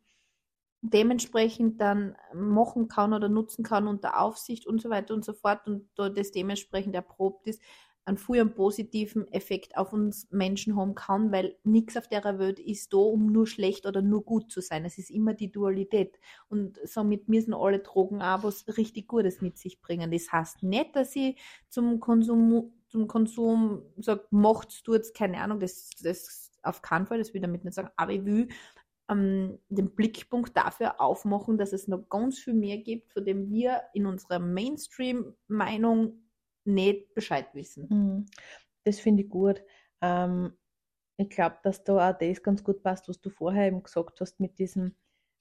dementsprechend 0.82 1.82
dann 1.82 2.16
machen 2.34 2.88
kann 2.88 3.14
oder 3.14 3.28
nutzen 3.28 3.64
kann 3.64 3.88
unter 3.88 4.20
Aufsicht 4.22 4.66
und 4.66 4.82
so 4.82 4.90
weiter 4.90 5.14
und 5.14 5.26
so 5.26 5.34
fort 5.34 5.68
und 5.68 5.90
da 5.96 6.08
das 6.10 6.32
dementsprechend 6.32 6.96
erprobt 6.96 7.48
ist, 7.48 7.62
einen 8.10 8.18
früheren 8.18 8.54
positiven 8.54 9.32
Effekt 9.32 9.78
auf 9.78 9.94
uns 9.94 10.28
Menschen 10.32 10.76
haben 10.76 10.96
kann, 10.96 11.32
weil 11.32 11.56
nichts 11.64 11.96
auf 11.96 12.08
der 12.08 12.24
Welt 12.40 12.60
ist 12.60 12.92
da, 12.94 12.98
um 12.98 13.32
nur 13.32 13.48
schlecht 13.48 13.86
oder 13.86 14.02
nur 14.02 14.26
gut 14.26 14.52
zu 14.52 14.62
sein. 14.62 14.84
Es 14.84 14.98
ist 14.98 15.12
immer 15.12 15.34
die 15.34 15.52
Dualität. 15.52 16.20
Und 16.50 16.80
somit 16.84 17.30
müssen 17.30 17.54
alle 17.54 17.80
Drogen 17.80 18.22
auch 18.22 18.44
was 18.44 18.66
richtig 18.78 19.08
Gutes 19.08 19.42
mit 19.42 19.58
sich 19.58 19.82
bringen. 19.82 20.12
Das 20.12 20.32
heißt 20.32 20.64
nicht, 20.64 20.96
dass 20.96 21.16
ich 21.16 21.40
zum 21.70 22.00
Konsum, 22.00 22.74
zum 22.90 23.08
Konsum 23.08 23.84
sage, 23.98 24.26
macht's, 24.32 24.84
tut's, 24.84 25.14
keine 25.14 25.40
Ahnung, 25.40 25.60
das, 25.60 25.92
das 26.04 26.52
auf 26.64 26.82
keinen 26.82 27.06
Fall, 27.06 27.20
das 27.20 27.30
will 27.30 27.38
ich 27.38 27.46
damit 27.46 27.64
nicht 27.64 27.76
sagen, 27.76 27.90
aber 27.96 28.12
ich 28.12 28.26
will 28.26 28.50
ähm, 29.10 29.60
den 29.70 29.96
Blickpunkt 29.96 30.58
dafür 30.58 31.00
aufmachen, 31.00 31.58
dass 31.58 31.74
es 31.74 31.88
noch 31.88 32.10
ganz 32.10 32.40
viel 32.40 32.54
mehr 32.54 32.80
gibt, 32.80 33.14
von 33.14 33.24
dem 33.24 33.50
wir 33.50 33.82
in 33.94 34.06
unserer 34.06 34.40
Mainstream-Meinung 34.40 36.24
nicht 36.66 37.14
Bescheid 37.14 37.48
wissen. 37.54 37.88
Mhm. 37.90 38.26
Das 38.84 39.00
finde 39.00 39.24
ich 39.24 39.30
gut. 39.30 39.62
Ähm, 40.02 40.54
ich 41.18 41.30
glaube, 41.30 41.58
dass 41.64 41.84
da 41.84 42.10
auch 42.12 42.18
das 42.18 42.42
ganz 42.42 42.64
gut 42.64 42.82
passt, 42.82 43.10
was 43.10 43.20
du 43.20 43.30
vorher 43.30 43.68
eben 43.68 43.84
gesagt 43.84 44.22
hast 44.22 44.40
mit 44.40 44.58
diesem, 44.60 44.96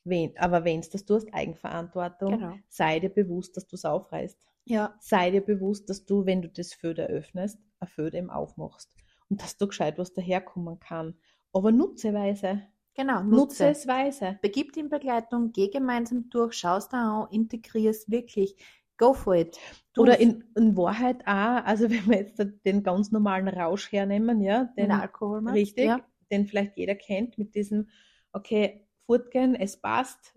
wen, 0.04 0.36
aber 0.38 0.64
wenn's 0.64 0.90
das 0.90 1.04
tust, 1.04 1.32
Eigenverantwortung, 1.32 2.32
Genau. 2.38 2.54
sei 2.68 2.98
dir 3.00 3.10
bewusst, 3.10 3.56
dass 3.56 3.66
du 3.66 3.76
es 3.76 3.84
aufreißt. 3.84 4.38
Ja, 4.64 4.94
Sei 5.00 5.30
dir 5.30 5.40
bewusst, 5.40 5.88
dass 5.88 6.04
du, 6.04 6.26
wenn 6.26 6.42
du 6.42 6.48
das 6.48 6.74
Föder 6.74 7.06
öffnest, 7.06 7.58
ein 7.80 7.88
Föder 7.88 8.18
eben 8.18 8.30
aufmachst. 8.30 8.94
und 9.30 9.42
dass 9.42 9.56
da 9.58 9.66
gescheit 9.66 9.98
was 9.98 10.12
daherkommen 10.14 10.80
kann. 10.80 11.14
Aber 11.52 11.70
nutzeweise. 11.70 12.62
Genau, 12.94 13.22
nutze. 13.22 13.64
Nutzesweise. 13.66 14.38
Begib 14.42 14.72
die 14.72 14.80
in 14.80 14.88
Begleitung, 14.88 15.52
geh 15.52 15.68
gemeinsam 15.68 16.28
durch, 16.30 16.54
schaust 16.54 16.92
da 16.92 17.22
an, 17.24 17.30
integrierst 17.30 18.10
wirklich. 18.10 18.56
Go 18.98 19.14
for 19.14 19.34
it. 19.36 19.58
Tu's. 19.94 20.02
Oder 20.02 20.20
in, 20.20 20.44
in 20.56 20.76
Wahrheit 20.76 21.22
auch, 21.26 21.64
also 21.64 21.88
wenn 21.90 22.06
wir 22.08 22.18
jetzt 22.18 22.40
den 22.64 22.82
ganz 22.82 23.10
normalen 23.10 23.48
Rausch 23.48 23.90
hernehmen, 23.92 24.40
ja, 24.42 24.64
den 24.76 24.90
den 24.90 24.92
Alkohol 24.92 25.40
meinst, 25.40 25.56
richtig, 25.56 25.86
Ja. 25.86 26.00
den 26.30 26.46
vielleicht 26.46 26.76
jeder 26.76 26.94
kennt, 26.94 27.38
mit 27.38 27.54
diesem, 27.54 27.88
okay, 28.32 28.86
fortgehen, 29.06 29.54
es 29.54 29.76
passt, 29.80 30.34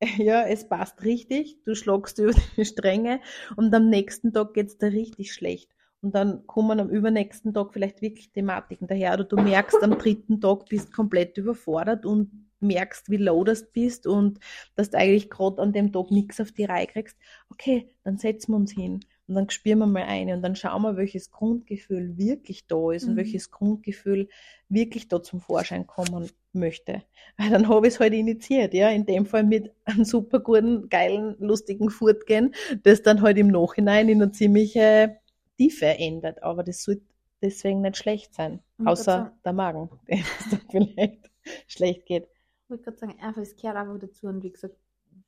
ja, 0.18 0.42
es 0.46 0.68
passt 0.68 1.02
richtig, 1.04 1.62
du 1.64 1.74
schlagst 1.74 2.18
über 2.18 2.32
die 2.56 2.64
Stränge 2.64 3.20
und 3.56 3.74
am 3.74 3.88
nächsten 3.88 4.32
Tag 4.32 4.54
geht's 4.54 4.78
dir 4.78 4.92
richtig 4.92 5.32
schlecht. 5.32 5.72
Und 6.00 6.16
dann 6.16 6.46
kommen 6.48 6.80
am 6.80 6.90
übernächsten 6.90 7.54
Tag 7.54 7.72
vielleicht 7.72 8.02
wirklich 8.02 8.32
Thematiken 8.32 8.88
daher. 8.88 9.14
Oder 9.14 9.24
du 9.24 9.36
merkst, 9.36 9.82
am 9.84 9.98
dritten 9.98 10.40
Tag 10.40 10.66
bist 10.68 10.92
komplett 10.92 11.38
überfordert 11.38 12.04
und 12.04 12.50
merkst, 12.62 13.10
wie 13.10 13.16
low 13.16 13.44
das 13.44 13.70
bist 13.72 14.06
und 14.06 14.38
dass 14.74 14.90
du 14.90 14.98
eigentlich 14.98 15.30
gerade 15.30 15.60
an 15.60 15.72
dem 15.72 15.92
Tag 15.92 16.10
nichts 16.10 16.40
auf 16.40 16.52
die 16.52 16.64
Reihe 16.64 16.86
kriegst. 16.86 17.16
Okay, 17.50 17.88
dann 18.04 18.18
setzen 18.18 18.52
wir 18.52 18.56
uns 18.56 18.72
hin 18.72 19.00
und 19.28 19.34
dann 19.34 19.50
spüren 19.50 19.78
wir 19.78 19.86
mal 19.86 20.02
eine 20.04 20.34
und 20.34 20.42
dann 20.42 20.56
schauen 20.56 20.82
wir, 20.82 20.96
welches 20.96 21.30
Grundgefühl 21.30 22.16
wirklich 22.18 22.66
da 22.66 22.92
ist 22.92 23.08
und 23.08 23.16
Mhm. 23.16 23.16
welches 23.16 23.50
Grundgefühl 23.50 24.28
wirklich 24.68 25.08
da 25.08 25.22
zum 25.22 25.40
Vorschein 25.40 25.86
kommen 25.86 26.30
möchte. 26.52 27.02
Weil 27.36 27.50
dann 27.50 27.68
habe 27.68 27.86
ich 27.88 27.94
es 27.94 28.00
halt 28.00 28.12
initiiert, 28.14 28.74
ja, 28.74 28.90
in 28.90 29.06
dem 29.06 29.26
Fall 29.26 29.44
mit 29.44 29.72
einem 29.84 30.04
super 30.04 30.40
guten, 30.40 30.88
geilen, 30.88 31.36
lustigen 31.38 31.90
Fortgehen, 31.90 32.54
das 32.82 33.02
dann 33.02 33.22
halt 33.22 33.38
im 33.38 33.48
Nachhinein 33.48 34.08
in 34.08 34.22
eine 34.22 34.32
ziemliche 34.32 35.18
Tiefe 35.56 35.86
ändert. 35.86 36.42
Aber 36.42 36.62
das 36.62 36.82
sollte 36.82 37.02
deswegen 37.42 37.80
nicht 37.82 37.96
schlecht 37.96 38.34
sein. 38.34 38.60
Und 38.78 38.88
Außer 38.88 39.32
der 39.44 39.52
Magen, 39.52 39.90
dann 40.50 40.60
vielleicht 40.70 41.30
schlecht 41.66 42.06
geht. 42.06 42.28
Ich 42.72 42.78
wollte 42.78 42.84
gerade 42.84 42.98
sagen, 42.98 43.20
einfach, 43.20 43.42
es 43.42 43.56
gehört 43.56 43.76
einfach 43.76 43.98
dazu 43.98 44.26
und 44.28 44.42
wie 44.42 44.52
gesagt, 44.52 44.76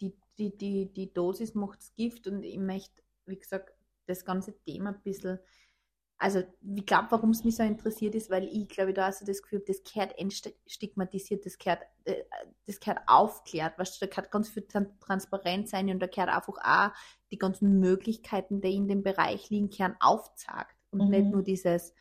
die, 0.00 0.14
die, 0.38 0.56
die, 0.56 0.92
die 0.92 1.12
Dosis 1.12 1.54
macht 1.54 1.80
das 1.80 1.94
Gift 1.94 2.26
und 2.26 2.42
ich 2.42 2.58
möchte, 2.58 3.02
wie 3.26 3.38
gesagt, 3.38 3.74
das 4.06 4.24
ganze 4.24 4.58
Thema 4.60 4.90
ein 4.90 5.02
bisschen, 5.02 5.38
also 6.16 6.42
ich 6.74 6.86
glaube, 6.86 7.08
warum 7.10 7.30
es 7.30 7.44
mich 7.44 7.56
so 7.56 7.62
interessiert 7.62 8.14
ist, 8.14 8.30
weil 8.30 8.44
ich 8.44 8.68
glaube, 8.68 8.94
da 8.94 9.06
hast 9.08 9.20
du 9.20 9.26
das 9.26 9.42
Gefühl, 9.42 9.62
das 9.66 9.82
gehört 9.84 10.18
entstigmatisiert, 10.18 11.44
das 11.44 11.58
gehört, 11.58 11.82
äh, 12.04 12.24
das 12.66 12.80
gehört 12.80 13.00
aufklärt, 13.06 13.78
weißt 13.78 14.00
du, 14.00 14.06
da 14.06 14.10
gehört 14.10 14.30
ganz 14.30 14.48
viel 14.48 14.62
Tran- 14.62 14.98
Transparenz 15.00 15.70
sein 15.70 15.90
und 15.90 16.00
da 16.00 16.06
gehört 16.06 16.30
einfach 16.30 16.56
auch 16.62 16.96
die 17.30 17.38
ganzen 17.38 17.78
Möglichkeiten, 17.78 18.62
die 18.62 18.74
in 18.74 18.88
dem 18.88 19.02
Bereich 19.02 19.50
liegen, 19.50 19.68
gehören 19.68 19.96
aufzeigt 20.00 20.76
und 20.90 21.08
Mhm. 21.08 21.10
nicht 21.10 21.30
nur 21.32 21.42
dieses, 21.42 21.92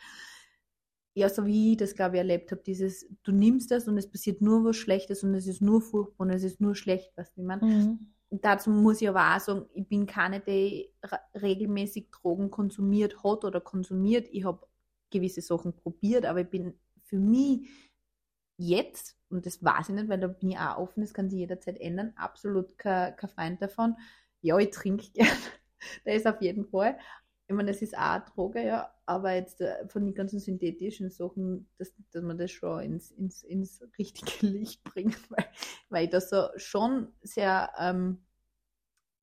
ja, 1.15 1.29
so 1.29 1.45
wie 1.45 1.73
ich 1.73 1.77
das, 1.77 1.95
glaube 1.95 2.15
ich, 2.15 2.19
erlebt 2.19 2.51
habe, 2.51 2.61
dieses, 2.63 3.07
du 3.23 3.31
nimmst 3.31 3.69
das 3.71 3.87
und 3.87 3.97
es 3.97 4.09
passiert 4.09 4.41
nur 4.41 4.63
was 4.63 4.77
Schlechtes 4.77 5.23
und 5.23 5.35
es 5.35 5.47
ist 5.47 5.61
nur 5.61 5.81
furchtbar 5.81 6.25
und 6.25 6.29
es 6.31 6.43
ist 6.43 6.59
nur 6.59 6.75
schlecht, 6.75 7.11
was 7.15 7.31
ich 7.37 7.43
meine. 7.43 7.65
Mhm. 7.65 8.13
Dazu 8.31 8.71
muss 8.71 8.99
ich 9.01 9.07
aber 9.07 9.35
auch 9.35 9.39
sagen, 9.39 9.65
ich 9.75 9.87
bin 9.87 10.07
keine, 10.07 10.39
die 10.39 10.89
regelmäßig 11.35 12.09
Drogen 12.09 12.49
konsumiert 12.49 13.23
hat 13.23 13.45
oder 13.45 13.61
konsumiert. 13.61 14.27
Ich 14.31 14.43
habe 14.43 14.65
gewisse 15.11 15.41
Sachen 15.41 15.75
probiert, 15.75 16.25
aber 16.25 16.41
ich 16.41 16.49
bin 16.49 16.73
für 17.03 17.19
mich 17.19 17.69
jetzt, 18.57 19.15
und 19.29 19.45
das 19.45 19.63
weiß 19.63 19.89
ich 19.89 19.95
nicht, 19.95 20.09
weil 20.09 20.19
da 20.19 20.27
bin 20.27 20.49
ich 20.49 20.57
auch 20.57 20.77
offen, 20.77 21.01
das 21.01 21.13
kann 21.13 21.29
sich 21.29 21.39
jederzeit 21.39 21.79
ändern, 21.79 22.13
absolut 22.15 22.75
kein, 22.79 23.15
kein 23.15 23.29
Freund 23.29 23.61
davon. 23.61 23.95
Ja, 24.41 24.57
ich 24.57 24.71
trinke 24.71 25.05
gern, 25.13 25.27
das 26.05 26.15
ist 26.15 26.27
auf 26.27 26.41
jeden 26.41 26.65
Fall. 26.65 26.97
Ich 27.47 27.53
meine, 27.55 27.71
das 27.71 27.81
ist 27.81 27.95
auch 27.97 28.01
eine 28.01 28.25
Droge, 28.33 28.65
ja, 28.65 28.93
aber 29.05 29.33
jetzt 29.33 29.61
äh, 29.61 29.87
von 29.89 30.05
den 30.05 30.13
ganzen 30.15 30.39
synthetischen 30.39 31.09
Sachen, 31.09 31.67
dass, 31.77 31.93
dass 32.11 32.23
man 32.23 32.37
das 32.37 32.51
schon 32.51 32.81
ins, 32.81 33.11
ins, 33.11 33.43
ins 33.43 33.81
richtige 33.97 34.47
Licht 34.47 34.83
bringt, 34.83 35.29
weil, 35.31 35.45
weil 35.89 36.05
ich 36.05 36.09
da 36.11 36.21
so 36.21 36.47
schon 36.57 37.09
sehr 37.21 37.71
ähm, 37.77 38.23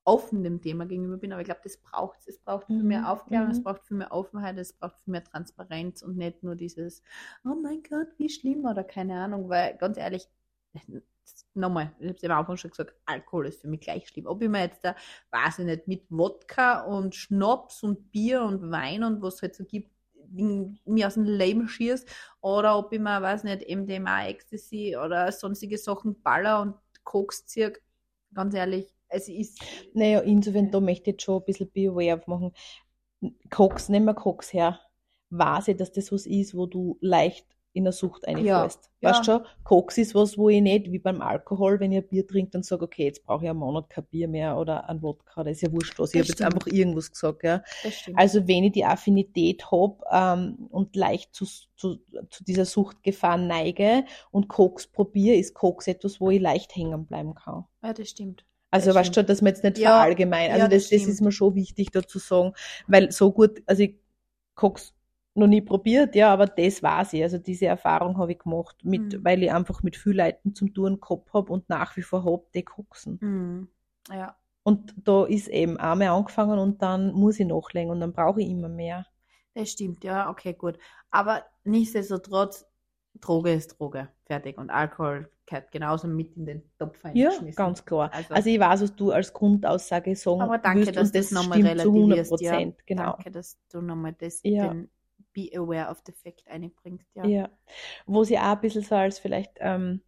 offen 0.05 0.43
dem 0.43 0.61
Thema 0.61 0.87
gegenüber 0.87 1.17
bin, 1.19 1.33
aber 1.33 1.41
ich 1.43 1.47
glaube, 1.47 1.61
das 1.65 1.77
braucht 1.79 2.19
es. 2.21 2.29
Es 2.29 2.39
braucht 2.39 2.69
Mhm, 2.69 2.83
mehr 2.83 3.11
Aufklärung, 3.11 3.51
es 3.51 3.59
mhm. 3.59 3.65
braucht 3.65 3.85
für 3.87 3.95
mehr 3.95 4.13
Offenheit, 4.13 4.59
es 4.59 4.73
braucht 4.73 4.99
für 5.01 5.11
mehr 5.11 5.25
Transparenz 5.25 6.03
und 6.03 6.17
nicht 6.17 6.43
nur 6.43 6.57
dieses, 6.57 7.03
oh 7.45 7.55
mein 7.55 7.83
Gott, 7.89 8.09
wie 8.19 8.29
schlimm 8.29 8.65
oder 8.65 8.85
keine 8.85 9.21
Ahnung, 9.21 9.49
weil 9.49 9.77
ganz 9.77 9.97
ehrlich, 9.99 10.29
nochmal, 11.55 11.93
ich 11.99 12.09
habe 12.09 12.17
es 12.17 12.25
am 12.25 12.39
Anfang 12.39 12.57
schon 12.57 12.71
gesagt, 12.71 12.95
Alkohol 13.07 13.47
ist 13.47 13.61
für 13.61 13.69
mich 13.69 13.81
gleich 13.81 14.09
schlimm. 14.09 14.27
Ob 14.27 14.43
ich 14.43 14.49
mir 14.49 14.63
jetzt 14.63 14.85
da, 14.85 14.95
weiß 15.31 15.61
ich 15.61 15.67
nicht, 15.67 15.89
mit 15.89 16.05
Wodka 16.11 16.83
und 16.85 17.15
Schnaps 17.15 17.83
und 17.83 18.11
Bier 18.13 18.43
und 18.43 18.71
Wein 18.71 19.05
und 19.05 19.23
was 19.23 19.37
es 19.37 19.43
halt 19.43 19.55
so 19.55 19.65
gibt, 19.65 19.91
mir 20.33 21.07
aus 21.07 21.15
dem 21.15 21.25
Leben 21.25 21.69
schießt 21.69 22.09
oder 22.41 22.79
ob 22.79 22.93
ich 22.93 23.01
mir, 23.01 23.21
weiß 23.21 23.45
nicht, 23.45 23.69
MDMA, 23.69 24.29
Ecstasy 24.29 24.97
oder 24.97 25.33
sonstige 25.33 25.77
Sachen 25.77 26.21
baller 26.23 26.63
und 26.63 26.75
Koks 27.03 27.47
zirk, 27.47 27.83
ganz 28.33 28.55
ehrlich, 28.55 28.95
es 29.09 29.29
ist, 29.29 29.61
Naja, 29.93 30.21
insofern, 30.21 30.71
da 30.71 30.79
möchte 30.79 31.11
ich 31.11 31.15
jetzt 31.15 31.23
schon 31.25 31.41
ein 31.41 31.45
bisschen 31.45 31.71
Beware 31.73 32.15
aufmachen. 32.15 32.53
Koks, 33.51 33.89
nehmen 33.89 34.07
wir 34.07 34.15
Koks 34.15 34.53
her. 34.53 34.79
Weiß 35.31 35.69
ich, 35.69 35.77
dass 35.77 35.91
das 35.93 36.13
was 36.13 36.27
ist, 36.27 36.55
wo 36.55 36.67
du 36.67 36.97
leicht 37.01 37.47
in 37.73 37.85
der 37.85 37.93
Sucht 37.93 38.27
reinfällst. 38.27 38.91
Ja, 39.01 39.11
Weißt 39.11 39.25
schon, 39.25 39.43
Koks 39.65 39.97
ist 39.99 40.15
was, 40.15 40.37
wo 40.37 40.49
ich 40.49 40.61
nicht, 40.61 40.91
wie 40.91 40.99
beim 40.99 41.23
Alkohol, 41.23 41.79
wenn 41.81 41.93
ich 41.93 41.99
ein 41.99 42.09
Bier 42.09 42.27
trinke, 42.27 42.51
dann 42.51 42.63
sage, 42.63 42.85
okay, 42.85 43.05
jetzt 43.05 43.25
brauche 43.25 43.45
ich 43.45 43.51
einen 43.51 43.59
Monat 43.61 43.89
kein 43.89 44.05
Bier 44.05 44.29
mehr 44.29 44.57
oder 44.59 44.89
ein 44.89 45.01
Wodka, 45.03 45.45
das 45.45 45.53
ist 45.57 45.63
ja 45.63 45.73
wurscht 45.73 45.99
was. 45.99 46.13
Ich 46.13 46.21
habe 46.21 46.29
jetzt 46.29 46.43
einfach 46.43 46.67
irgendwas 46.67 47.11
gesagt, 47.11 47.45
ja. 47.45 47.63
Also 48.15 48.47
wenn 48.49 48.65
ich 48.65 48.73
die 48.73 48.85
Affinität 48.85 49.71
habe 49.71 49.97
ähm, 50.11 50.67
und 50.71 50.97
leicht 50.97 51.35
zu, 51.35 51.47
zu, 51.77 51.99
zu 52.31 52.45
dieser 52.45 52.65
Suchtgefahr 52.65 53.37
neige 53.37 54.05
und 54.31 54.49
Koks 54.49 54.87
probiere, 54.87 55.37
ist 55.37 55.55
Koks 55.55 55.87
etwas, 55.87 56.21
wo 56.21 56.31
ich 56.31 56.41
leicht 56.41 56.75
hängen 56.75 57.07
bleiben 57.07 57.35
kann. 57.35 57.65
ja, 57.83 57.93
das 57.93 58.09
stimmt. 58.09 58.45
Also 58.73 58.87
Das 58.87 58.95
weißt 58.97 59.07
stimmt. 59.07 59.15
schon, 59.15 59.27
dass 59.27 59.43
man 59.43 59.49
jetzt 59.53 59.65
nicht 59.65 59.79
Ja, 59.79 59.91
verallgemein. 59.97 60.51
Also 60.53 60.65
ja, 60.65 60.69
das 60.69 60.89
das, 60.91 61.01
das 61.01 61.09
ist 61.09 61.21
mir 61.23 61.33
schon 61.33 61.55
wichtig 61.57 61.91
dazu 61.93 62.19
sagen, 62.19 62.53
weil 62.87 63.11
so 63.11 63.33
gut, 63.33 63.63
also 63.67 63.83
ich 63.83 63.97
Koks 64.55 64.95
noch 65.35 65.47
nie 65.47 65.61
probiert, 65.63 66.15
ja, 66.15 66.33
aber 66.33 66.47
das 66.47 66.83
weiß 66.83 67.15
ich. 67.15 67.23
Also 67.23 67.39
diese 67.39 67.67
Erfahrung 67.67 68.19
habe 68.19 68.33
ich 68.33 68.39
gemacht, 68.39 68.77
mit, 68.85 69.13
Mhm. 69.13 69.25
weil 69.25 69.43
ich 69.43 69.53
einfach 69.53 69.83
mit 69.83 69.97
vielen 69.97 70.17
Leuten 70.19 70.55
zum 70.55 70.75
Tun 70.75 71.01
gehabt 71.01 71.33
habe 71.33 71.53
und 71.53 71.69
nach 71.69 71.97
wie 71.97 72.03
vor 72.03 72.25
habe, 72.25 72.45
die 72.55 72.65
koksen. 72.65 73.21
Mhm. 73.21 73.69
Ja, 74.11 74.37
Und 74.63 74.95
da 75.05 75.25
ist 75.27 75.49
eben 75.49 75.77
einmal 75.79 76.09
angefangen 76.09 76.59
und 76.59 76.81
dann 76.83 77.13
muss 77.13 77.39
ich 77.41 77.47
nachlegen 77.47 77.91
und 77.91 78.01
dann 78.01 78.13
brauche 78.13 78.41
ich 78.43 78.49
immer 78.49 78.69
mehr. 78.69 79.07
das 79.55 79.71
stimmt, 79.71 80.05
ja, 80.05 80.31
okay, 80.31 80.55
gut. 80.55 80.79
Aber 81.11 81.45
nichtsdestotrotz, 81.65 82.67
Droge 83.21 83.53
ist 83.53 83.79
Droge, 83.79 84.09
fertig. 84.25 84.57
Und 84.59 84.71
Alkohol 84.71 85.31
gehört 85.47 85.73
genauso 85.73 86.07
mit 86.07 86.37
in 86.37 86.47
den 86.47 86.63
Topf 86.79 87.03
Ja, 87.13 87.31
ganz 87.57 87.85
klar. 87.85 88.11
Also, 88.13 88.35
Also 88.35 88.51
ich 88.51 88.61
weiß, 88.61 88.83
was 88.83 88.95
du 88.95 89.11
als 89.11 89.33
Grundaussage 89.33 90.15
sagen 90.15 90.41
aber 90.41 90.59
danke, 90.59 90.81
willst 90.87 90.97
dass 90.97 91.13
das 91.13 91.31
das 91.31 91.31
nochmal 91.33 91.59
stimmt 91.59 91.81
zu 91.81 91.93
100 91.93 92.19
relativierst. 92.19 92.41
Ja, 92.41 92.53
Prozent, 92.53 92.87
genau. 92.87 93.13
Danke, 93.13 93.31
dass 93.33 93.59
du 93.73 93.81
nochmal 93.83 94.13
das, 94.13 94.41
Ja. 94.45 94.69
den 94.69 94.91
Be 95.33 95.51
aware 95.55 95.89
of 95.91 96.03
the 96.07 96.13
fact 96.13 96.47
einbringst. 96.49 97.07
Ja. 97.15 97.25
Ja. 97.25 97.51
Wo 98.07 98.25
sie 98.25 98.39
auch 98.39 98.53
ein 98.53 98.61
bisschen 98.61 98.83
so 98.83 98.95
als 98.95 99.19
vielleicht 99.19 99.53
ähm, 99.61 100.03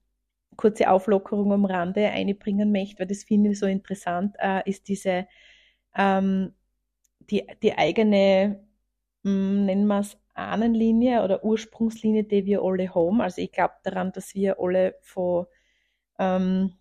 kurze 0.56 0.90
Auflockerung 0.90 1.52
am 1.52 1.64
Rande 1.64 2.08
einbringen 2.08 2.72
möchte, 2.72 3.00
weil 3.00 3.06
das 3.06 3.24
finde 3.24 3.50
ich 3.50 3.58
so 3.58 3.66
interessant, 3.66 4.36
äh, 4.38 4.68
ist 4.68 4.88
diese, 4.88 5.26
ähm, 5.96 6.54
die, 7.20 7.46
die 7.62 7.76
eigene, 7.76 8.64
mh, 9.22 9.64
nennen 9.64 9.86
wir 9.86 10.00
es, 10.00 10.18
Ahnenlinie 10.34 11.22
oder 11.22 11.44
Ursprungslinie, 11.44 12.24
die 12.24 12.46
wir 12.46 12.62
alle 12.62 12.94
haben. 12.94 13.20
Also 13.20 13.42
ich 13.42 13.52
glaube 13.52 13.74
daran, 13.82 14.12
dass 14.12 14.34
wir 14.34 14.58
alle 14.58 14.96
von 15.02 15.46
ähm, 16.18 16.72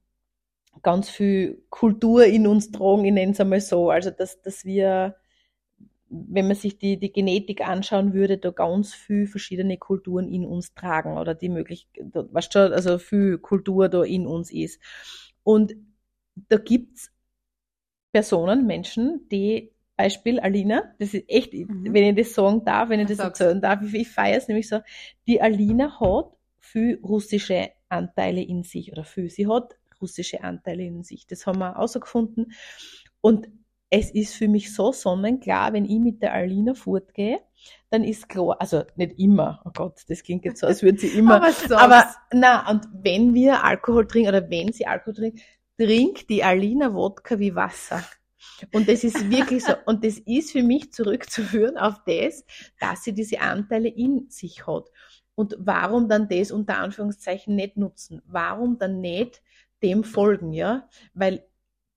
ganz 0.81 1.09
viel 1.09 1.63
Kultur 1.69 2.25
in 2.25 2.47
uns 2.47 2.71
tragen, 2.71 3.05
ich 3.05 3.11
nenne 3.11 3.33
es 3.33 3.41
einmal 3.41 3.61
so. 3.61 3.89
Also 3.89 4.09
dass, 4.11 4.41
dass 4.41 4.63
wir 4.65 5.15
wenn 6.11 6.47
man 6.47 6.55
sich 6.55 6.77
die, 6.77 6.97
die 6.99 7.11
Genetik 7.11 7.61
anschauen 7.67 8.13
würde, 8.13 8.37
da 8.37 8.51
ganz 8.51 8.93
viel 8.93 9.27
verschiedene 9.27 9.77
Kulturen 9.77 10.27
in 10.27 10.45
uns 10.45 10.73
tragen 10.73 11.17
oder 11.17 11.33
die 11.33 11.49
Möglichkeit, 11.49 12.05
was 12.13 12.49
schon, 12.51 12.73
also 12.73 12.97
viel 12.97 13.37
Kultur 13.37 13.87
da 13.89 14.03
in 14.03 14.27
uns 14.27 14.51
ist. 14.51 14.81
Und 15.43 15.73
da 16.49 16.57
gibt's 16.57 17.11
Personen, 18.11 18.67
Menschen, 18.67 19.27
die, 19.31 19.71
Beispiel 19.95 20.39
Alina, 20.39 20.93
das 20.99 21.13
ist 21.13 21.29
echt, 21.29 21.53
Mhm. 21.53 21.93
wenn 21.93 22.17
ich 22.17 22.25
das 22.25 22.33
sagen 22.33 22.65
darf, 22.65 22.89
wenn 22.89 22.99
ich 22.99 23.07
das 23.07 23.17
Sag's. 23.17 23.39
erzählen 23.39 23.61
darf, 23.61 23.81
ich, 23.83 23.93
ich 23.93 24.09
feiere 24.09 24.37
es 24.37 24.47
nämlich 24.47 24.67
so, 24.67 24.79
die 25.27 25.41
Alina 25.41 25.99
hat 25.99 26.31
viel 26.59 26.99
russische 27.03 27.69
Anteile 27.87 28.41
in 28.41 28.63
sich 28.63 28.91
oder 28.91 29.03
viel, 29.03 29.29
sie 29.29 29.47
hat 29.47 29.75
russische 30.01 30.43
Anteile 30.43 30.83
in 30.83 31.03
sich. 31.03 31.27
Das 31.27 31.45
haben 31.45 31.59
wir 31.59 31.73
herausgefunden. 31.73 32.53
Und 33.21 33.47
es 33.91 34.09
ist 34.09 34.33
für 34.35 34.47
mich 34.47 34.73
so 34.73 34.93
sonnenklar, 34.93 35.73
wenn 35.73 35.85
ich 35.85 35.99
mit 35.99 36.23
der 36.23 36.33
Alina 36.33 36.73
fortgehe, 36.73 37.41
dann 37.89 38.05
ist 38.05 38.29
klar, 38.29 38.55
also 38.59 38.83
nicht 38.95 39.19
immer, 39.19 39.61
oh 39.65 39.71
Gott, 39.73 40.01
das 40.07 40.23
klingt 40.23 40.45
jetzt 40.45 40.61
so, 40.61 40.67
als 40.67 40.81
würde 40.81 40.97
sie 40.97 41.07
immer, 41.19 41.35
Aber, 41.35 41.53
aber 41.77 42.05
na, 42.31 42.69
und 42.71 42.87
wenn 42.93 43.33
wir 43.33 43.63
Alkohol 43.63 44.07
trinken 44.07 44.29
oder 44.29 44.49
wenn 44.49 44.71
sie 44.71 44.87
Alkohol 44.87 45.13
trinkt, 45.13 45.41
trinkt 45.77 46.29
die 46.29 46.43
Alina 46.43 46.93
Wodka 46.93 47.37
wie 47.37 47.53
Wasser. 47.53 48.03
Und 48.71 48.87
das 48.87 49.03
ist 49.03 49.29
wirklich 49.29 49.63
so. 49.63 49.73
Und 49.85 50.03
das 50.05 50.17
ist 50.19 50.51
für 50.51 50.63
mich 50.63 50.91
zurückzuführen 50.93 51.77
auf 51.77 52.01
das, 52.05 52.45
dass 52.79 53.03
sie 53.03 53.13
diese 53.13 53.41
Anteile 53.41 53.89
in 53.89 54.29
sich 54.29 54.65
hat. 54.67 54.85
Und 55.35 55.55
warum 55.59 56.07
dann 56.07 56.27
das 56.29 56.51
unter 56.51 56.77
Anführungszeichen 56.77 57.55
nicht 57.55 57.77
nutzen? 57.77 58.21
Warum 58.25 58.77
dann 58.77 59.01
nicht 59.01 59.41
dem 59.83 60.03
folgen, 60.03 60.53
ja? 60.53 60.87
Weil 61.13 61.43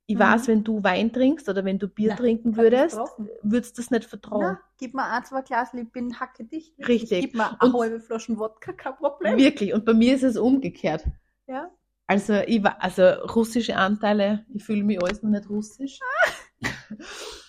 ich 0.07 0.17
Mhm. 0.17 0.21
weiß, 0.21 0.49
wenn 0.49 0.64
du 0.64 0.83
Wein 0.85 1.12
trinkst 1.12 1.49
oder 1.49 1.64
wenn 1.64 1.79
du 1.79 1.88
Bier 1.88 2.09
Nein, 2.11 2.19
trinken 2.19 2.57
würdest, 2.57 2.99
würdest 3.43 3.79
du 3.79 3.83
das 3.83 3.90
nicht 3.90 4.05
vertrauen. 4.05 4.40
Na, 4.43 4.61
gib 4.79 4.95
mir 4.95 5.05
ein, 5.05 5.25
zwei 5.25 5.40
Glas, 5.43 5.73
ich 5.73 5.90
bin 5.90 6.19
hacke 6.21 6.45
dicht. 6.45 6.75
Richtig. 6.87 7.21
Gib 7.23 7.35
mir 7.35 7.51
Und- 7.61 7.62
eine 7.62 7.73
halbe 7.81 8.01
Flaschen 8.01 8.38
Wodka, 8.38 8.73
kein 8.73 8.97
Problem. 8.97 9.38
Wirklich. 9.38 9.73
Und 9.73 9.85
bei 9.85 9.95
mir 9.95 10.14
ist 10.14 10.23
es 10.25 10.37
umgekehrt. 10.37 11.05
Ja. 11.47 11.71
Also, 12.07 12.35
ich 12.47 12.62
war, 12.62 12.83
also 12.83 13.03
russische 13.35 13.77
Anteile, 13.77 14.45
ich 14.53 14.62
fühle 14.62 14.83
mich 14.85 15.03
alles 15.03 15.23
noch 15.23 15.31
nicht 15.31 15.49
russisch. 15.49 15.99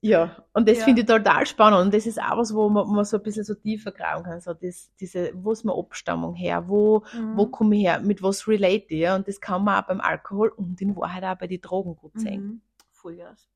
ja, 0.00 0.36
und 0.52 0.68
das 0.68 0.78
Ja. 0.78 0.84
finde 0.84 1.00
ich 1.02 1.06
total 1.08 1.44
spannend. 1.46 1.80
Und 1.80 1.94
das 1.94 2.06
ist 2.06 2.20
auch 2.22 2.36
was, 2.36 2.54
wo 2.54 2.68
man, 2.68 2.88
man 2.88 3.04
so 3.04 3.16
ein 3.16 3.22
bisschen 3.22 3.44
so 3.44 3.54
tiefer 3.54 3.90
graben 3.90 4.22
kann. 4.24 4.40
So 4.40 4.54
das, 4.54 4.92
diese, 5.00 5.32
wo 5.34 5.52
ist 5.52 5.64
meine 5.64 5.78
Abstammung 5.78 6.34
her? 6.34 6.68
Wo, 6.68 7.02
Mhm. 7.12 7.36
wo 7.36 7.46
komme 7.46 7.76
ich 7.76 7.82
her? 7.82 8.00
Mit 8.00 8.22
was 8.22 8.46
relate 8.46 8.86
ich? 8.88 9.00
Ja? 9.00 9.16
Und 9.16 9.26
das 9.26 9.40
kann 9.40 9.64
man 9.64 9.82
auch 9.82 9.86
beim 9.88 10.00
Alkohol 10.00 10.50
und 10.50 10.80
in 10.80 10.94
Wahrheit 10.96 11.24
auch 11.24 11.36
bei 11.38 11.46
den 11.48 11.60
Drogen 11.60 11.96
gut 11.96 12.12
sehen. 12.18 12.42
Mhm. 12.44 12.60
Vollgas. 12.92 13.48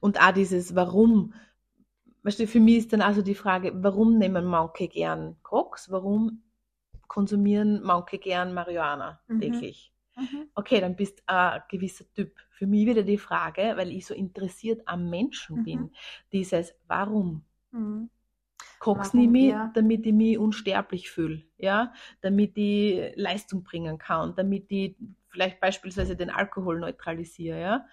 Und 0.00 0.20
auch 0.20 0.32
dieses 0.32 0.74
Warum. 0.74 1.34
Weißt 2.22 2.40
du, 2.40 2.46
für 2.46 2.60
mich 2.60 2.78
ist 2.78 2.92
dann 2.92 3.00
also 3.00 3.22
die 3.22 3.34
Frage, 3.34 3.72
warum 3.82 4.18
nehmen 4.18 4.44
manche 4.44 4.88
gern 4.88 5.36
Koks? 5.42 5.90
Warum 5.90 6.42
konsumieren 7.06 7.80
manche 7.82 8.18
gern 8.18 8.52
Marihuana 8.54 9.20
Mhm. 9.28 9.40
täglich? 9.40 9.92
Mhm. 10.18 10.48
Okay, 10.54 10.80
dann 10.80 10.96
bist 10.96 11.20
du 11.20 11.22
ein 11.28 11.62
gewisser 11.68 12.04
Typ. 12.12 12.36
Für 12.50 12.66
mich 12.66 12.86
wieder 12.86 13.02
die 13.04 13.18
Frage, 13.18 13.74
weil 13.76 13.92
ich 13.92 14.06
so 14.06 14.14
interessiert 14.14 14.82
am 14.86 15.08
Menschen 15.10 15.56
Mhm. 15.56 15.62
bin, 15.62 15.92
dieses 16.32 16.74
Warum? 16.88 17.44
Mhm. 17.72 18.10
Koks 18.78 19.12
Warum, 19.12 19.14
nehme 19.14 19.38
ich, 19.38 19.48
ja. 19.50 19.72
damit 19.74 20.06
ich 20.06 20.12
mich 20.12 20.38
unsterblich 20.38 21.10
fühle, 21.10 21.42
ja, 21.58 21.92
damit 22.20 22.56
ich 22.56 23.12
Leistung 23.16 23.62
bringen 23.64 23.98
kann, 23.98 24.34
damit 24.36 24.70
ich 24.70 24.96
vielleicht 25.28 25.60
beispielsweise 25.60 26.16
den 26.16 26.30
Alkohol 26.30 26.78
neutralisiere, 26.80 27.60
ja. 27.60 27.86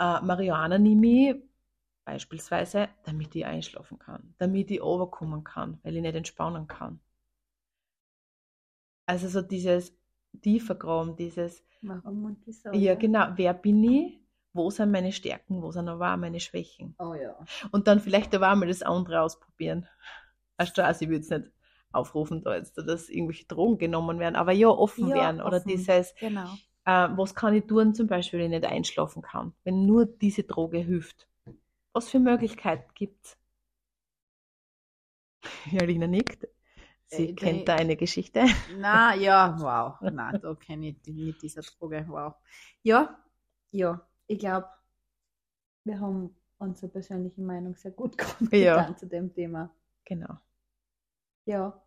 Äh, 0.00 0.20
Marihuana 0.24 0.78
nehme 0.78 1.06
ich 1.06 1.36
beispielsweise, 2.04 2.88
damit 3.04 3.34
ich 3.36 3.46
einschlafen 3.46 3.98
kann, 3.98 4.34
damit 4.38 4.70
ich 4.70 4.82
overkommen 4.82 5.44
kann, 5.44 5.80
weil 5.82 5.96
ich 5.96 6.02
nicht 6.02 6.14
entspannen 6.16 6.66
kann. 6.68 7.00
Also 9.06 9.28
so 9.28 9.42
dieses 9.42 9.96
tiefer 10.40 10.74
graben, 10.74 11.16
dieses, 11.16 11.62
Warum 11.82 12.24
und 12.24 12.38
wieso? 12.46 12.70
ja 12.74 12.94
genau, 12.94 13.28
wer 13.36 13.54
bin 13.54 13.82
ich, 13.84 14.20
wo 14.52 14.70
sind 14.70 14.90
meine 14.90 15.12
Stärken, 15.12 15.62
wo 15.62 15.70
sind 15.72 15.88
aber 15.88 16.12
auch 16.12 16.16
meine 16.16 16.40
Schwächen. 16.40 16.94
Oh 16.98 17.14
ja. 17.14 17.36
Und 17.72 17.86
dann 17.88 18.00
vielleicht 18.00 18.34
aber 18.34 18.52
auch 18.52 18.56
mal 18.56 18.68
das 18.68 18.82
andere 18.82 19.20
ausprobieren. 19.22 19.86
Also, 20.56 20.82
ich 20.82 21.00
würde 21.08 21.16
jetzt 21.16 21.30
nicht 21.30 21.50
aufrufen, 21.92 22.42
da 22.44 22.56
jetzt, 22.56 22.76
dass 22.78 23.08
irgendwelche 23.08 23.46
Drogen 23.46 23.78
genommen 23.78 24.18
werden, 24.18 24.36
aber 24.36 24.52
ja, 24.52 24.68
offen 24.68 25.08
Ja, 25.08 25.16
werden. 25.16 25.40
Oder 25.42 25.58
offen. 25.58 25.68
dieses, 25.70 26.14
Genau. 26.20 26.58
äh, 26.84 27.08
was 27.16 27.34
kann 27.34 27.54
ich 27.54 27.66
tun, 27.66 27.94
zum 27.94 28.06
Beispiel, 28.06 28.40
wenn 28.40 28.52
ich 28.52 28.60
nicht 28.60 28.72
einschlafen 28.72 29.22
kann, 29.22 29.52
wenn 29.64 29.86
nur 29.86 30.06
diese 30.06 30.44
Droge 30.44 30.78
hilft. 30.78 31.28
Was 31.94 32.10
für 32.10 32.20
Möglichkeiten 32.20 32.90
gibt's? 32.94 33.38
Ja, 35.72 35.84
Lina 35.84 36.06
nickt. 36.06 36.46
Sie 37.14 37.30
Äh, 37.30 37.34
kennt 37.34 37.68
da 37.68 37.76
eine 37.76 37.96
Geschichte. 37.96 38.44
Na, 38.78 39.14
ja, 39.14 39.56
wow. 39.60 39.98
Na, 40.10 40.32
da 40.38 40.54
kenne 40.54 40.88
ich 40.88 41.02
die 41.02 41.12
mit 41.12 41.42
dieser 41.42 41.62
Droge. 41.62 42.04
Wow. 42.08 42.34
Ja, 42.82 43.18
ja. 43.70 44.00
Ich 44.26 44.38
glaube, 44.38 44.68
wir 45.84 46.00
haben 46.00 46.34
unsere 46.58 46.90
persönliche 46.90 47.42
Meinung 47.42 47.76
sehr 47.76 47.90
gut 47.92 48.16
Ja. 48.52 48.78
getan 48.80 48.96
zu 48.96 49.06
dem 49.06 49.32
Thema. 49.34 49.74
Genau. 50.04 50.38
Ja. 51.44 51.80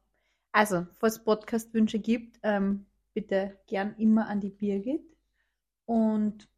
Also, 0.52 0.88
falls 1.00 1.18
es 1.18 1.24
Podcast-Wünsche 1.24 2.00
gibt, 2.00 2.40
ähm, 2.44 2.86
bitte 3.14 3.58
gern 3.68 3.96
immer 3.98 4.28
an 4.28 4.42
die 4.42 4.50
Birgit. 4.50 5.04
Und 5.86 6.50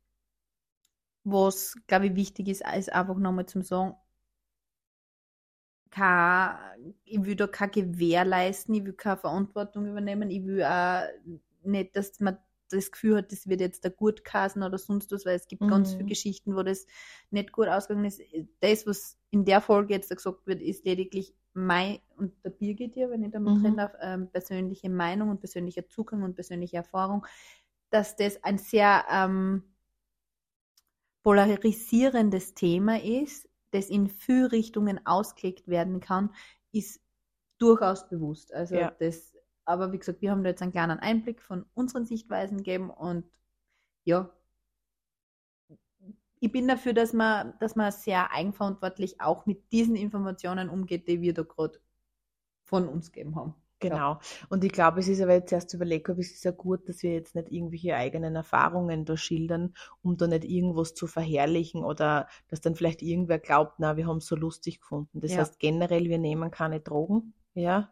was, 1.24 1.76
glaube 1.88 2.08
ich, 2.08 2.16
wichtig 2.16 2.48
ist, 2.48 2.64
ist 2.76 2.92
einfach 2.94 3.18
nochmal 3.18 3.46
zum 3.46 3.62
Sagen, 3.64 3.96
kein, 5.98 6.96
ich 7.06 7.24
will 7.26 7.36
da 7.36 7.48
keine 7.48 7.72
Gewähr 7.72 8.26
leisten, 8.26 8.74
ich 8.74 8.86
will 8.86 8.94
keine 8.94 9.18
Verantwortung 9.18 9.88
übernehmen, 9.88 10.30
ich 10.32 10.46
will 10.46 10.64
auch 10.64 11.04
nicht, 11.64 11.96
dass 11.96 12.20
man 12.20 12.38
das 12.70 12.92
Gefühl 12.92 13.18
hat, 13.18 13.32
das 13.32 13.48
wird 13.48 13.62
jetzt 13.62 13.84
der 13.84 13.92
Gutkasen 13.92 14.62
oder 14.64 14.78
sonst 14.78 15.12
was, 15.12 15.26
weil 15.26 15.36
es 15.36 15.48
gibt 15.48 15.68
ganz 15.68 15.94
Mhm. 15.94 15.96
viele 15.96 16.08
Geschichten, 16.10 16.56
wo 16.56 16.64
das 16.64 16.86
nicht 17.32 17.52
gut 17.52 17.68
ausgegangen 17.68 18.06
ist. 18.06 18.22
Das, 18.60 18.86
was 18.86 19.18
in 19.32 19.46
der 19.46 19.62
Folge 19.62 19.94
jetzt 19.94 20.10
gesagt 20.14 20.46
wird, 20.48 20.62
ist 20.62 20.86
lediglich 20.86 21.34
mein 21.54 22.00
und 22.18 22.34
der 22.44 22.50
Birgit 22.52 22.94
hier, 22.94 23.10
wenn 23.10 23.24
ich 23.24 23.32
damit 23.32 23.56
Mhm. 23.56 23.64
reden 23.64 23.78
darf, 23.78 23.94
ähm, 24.02 24.30
persönliche 24.32 24.90
Meinung 24.90 25.30
und 25.30 25.40
persönlicher 25.40 25.88
Zugang 25.88 26.24
und 26.24 26.36
persönliche 26.36 26.78
Erfahrung, 26.78 27.26
dass 27.90 28.16
das 28.18 28.44
ein 28.44 28.58
sehr 28.58 29.06
ähm, 29.10 29.64
polarisierendes 31.24 32.54
Thema 32.54 33.02
ist, 33.02 33.47
das 33.72 33.90
in 33.90 34.08
viele 34.08 34.52
Richtungen 34.52 35.06
ausgelegt 35.06 35.68
werden 35.68 36.00
kann, 36.00 36.34
ist 36.72 37.02
durchaus 37.58 38.08
bewusst. 38.10 38.54
Also 38.54 38.76
Ja. 38.76 38.92
das, 39.00 39.36
aber 39.66 39.92
wie 39.92 40.00
gesagt, 40.00 40.22
wir 40.22 40.32
haben 40.32 40.44
da 40.44 40.50
jetzt 40.50 40.62
einen 40.62 40.72
kleinen 40.72 41.00
Einblick 41.00 41.42
von 41.42 41.66
unseren 41.74 42.06
Sichtweisen 42.06 42.58
gegeben 42.58 42.90
und 42.90 43.26
ja, 44.06 44.32
ich 46.40 46.52
bin 46.52 46.68
dafür, 46.68 46.94
dass 46.94 47.14
man, 47.14 47.54
dass 47.60 47.76
man 47.76 47.92
sehr 47.92 48.32
eigenverantwortlich 48.32 49.20
auch 49.22 49.46
mit 49.46 49.72
diesen 49.72 49.96
Informationen 49.96 50.70
umgeht, 50.70 51.08
die 51.08 51.22
wir 51.22 51.34
da 51.34 51.44
gerade 51.44 51.80
von 52.64 52.88
uns 52.88 53.12
gegeben 53.12 53.36
haben. 53.36 53.56
Genau. 53.80 54.20
Und 54.50 54.64
ich 54.64 54.72
glaube, 54.72 55.00
es 55.00 55.08
ist 55.08 55.22
aber 55.22 55.34
jetzt 55.34 55.52
erst 55.52 55.74
überlegt, 55.74 56.10
ob 56.10 56.18
es 56.18 56.32
ist 56.32 56.44
ja 56.46 56.52
gut, 56.52 56.90
dass 56.90 57.04
wir 57.04 57.14
jetzt 57.14 57.36
nicht 57.36 57.52
irgendwelche 57.52 57.96
eigenen 57.96 58.36
Erfahrungen 58.36 59.06
da 59.06 59.18
schildern, 59.18 59.76
um 60.02 60.18
da 60.18 60.26
nicht 60.28 60.46
irgendwas 60.46 60.96
zu 60.96 61.06
verherrlichen 61.06 61.84
oder 61.84 62.28
dass 62.48 62.60
dann 62.62 62.76
vielleicht 62.76 63.02
irgendwer 63.04 63.38
glaubt, 63.40 63.76
na, 63.78 63.96
wir 63.96 64.08
haben 64.08 64.18
es 64.18 64.26
so 64.26 64.36
lustig 64.36 64.80
gefunden. 64.80 65.22
Das 65.22 65.32
Ja. 65.32 65.40
heißt 65.40 65.60
generell, 65.60 66.06
wir 66.10 66.18
nehmen 66.18 66.50
keine 66.50 66.80
Drogen, 66.80 67.34
ja. 67.54 67.92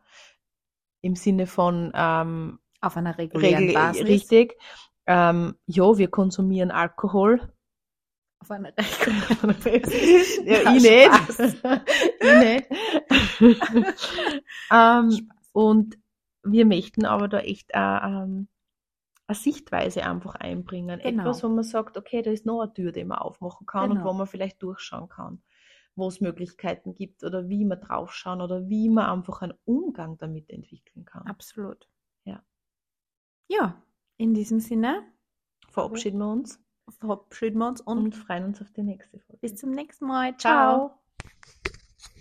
Im 1.01 1.15
Sinne 1.15 1.45
von 1.45 1.91
ähm, 1.93 2.57
Auf 2.81 2.97
einer 2.97 3.17
regulären 3.19 3.57
Regel, 3.65 3.73
Basis. 3.75 4.05
richtig. 4.05 4.57
Ähm, 5.05 5.55
ja, 5.67 5.97
wir 5.99 6.07
konsumieren 6.07 6.71
Alkohol. 6.71 7.41
Auf 8.39 8.49
einer 8.49 8.69
ja, 8.69 8.83
Ja, 10.63 10.73
ich 10.73 10.81
nicht. 10.81 11.11
Ich 12.21 12.35
nicht. 12.39 12.67
ähm. 14.71 15.29
Und 15.55 15.97
wir 16.43 16.65
möchten 16.65 17.05
aber 17.05 17.29
da 17.29 17.39
echt 17.39 17.71
äh, 17.71 17.77
ähm, 17.79 18.49
eine 19.25 19.35
Sichtweise 19.35 20.03
einfach 20.05 20.35
einbringen. 20.35 20.99
Genau. 21.01 21.21
Etwas, 21.23 21.43
wo 21.43 21.47
man 21.47 21.63
sagt, 21.63 21.97
okay, 21.97 22.21
da 22.21 22.29
ist 22.29 22.45
noch 22.45 22.61
eine 22.61 22.73
Tür, 22.73 22.91
die 22.91 23.05
man 23.05 23.19
aufmachen 23.19 23.65
kann 23.65 23.89
und 23.91 23.97
Genau. 23.99 24.09
wo 24.09 24.13
man 24.13 24.27
vielleicht 24.27 24.61
durchschauen 24.61 25.07
kann, 25.07 25.41
wo 25.95 26.09
es 26.09 26.19
Möglichkeiten 26.19 26.93
gibt 26.93 27.23
oder 27.23 27.47
wie 27.47 27.63
man 27.63 27.79
draufschauen 27.79 28.41
oder 28.41 28.67
wie 28.67 28.89
man 28.89 29.05
einfach 29.05 29.41
einen 29.41 29.53
Umgang 29.63 30.17
damit 30.17 30.49
entwickeln 30.49 31.05
kann. 31.05 31.25
Absolut. 31.25 31.87
Ja. 32.25 32.43
Ja, 33.47 33.81
in 34.17 34.33
diesem 34.33 34.59
Sinne 34.59 35.03
Verabschieden 35.69 36.19
wir 36.19 36.31
uns 36.31 36.61
verabschieden 36.99 37.59
wir 37.59 37.69
uns 37.69 37.79
und 37.81 37.97
und 37.97 38.15
freuen 38.15 38.43
uns 38.43 38.61
auf 38.61 38.71
die 38.71 38.83
nächste 38.83 39.19
Folge. 39.19 39.39
bis 39.39 39.55
zum 39.55 39.71
nächsten 39.71 40.05
Mal. 40.05 40.35
Ciao. 40.37 40.99
Ciao. 41.21 41.54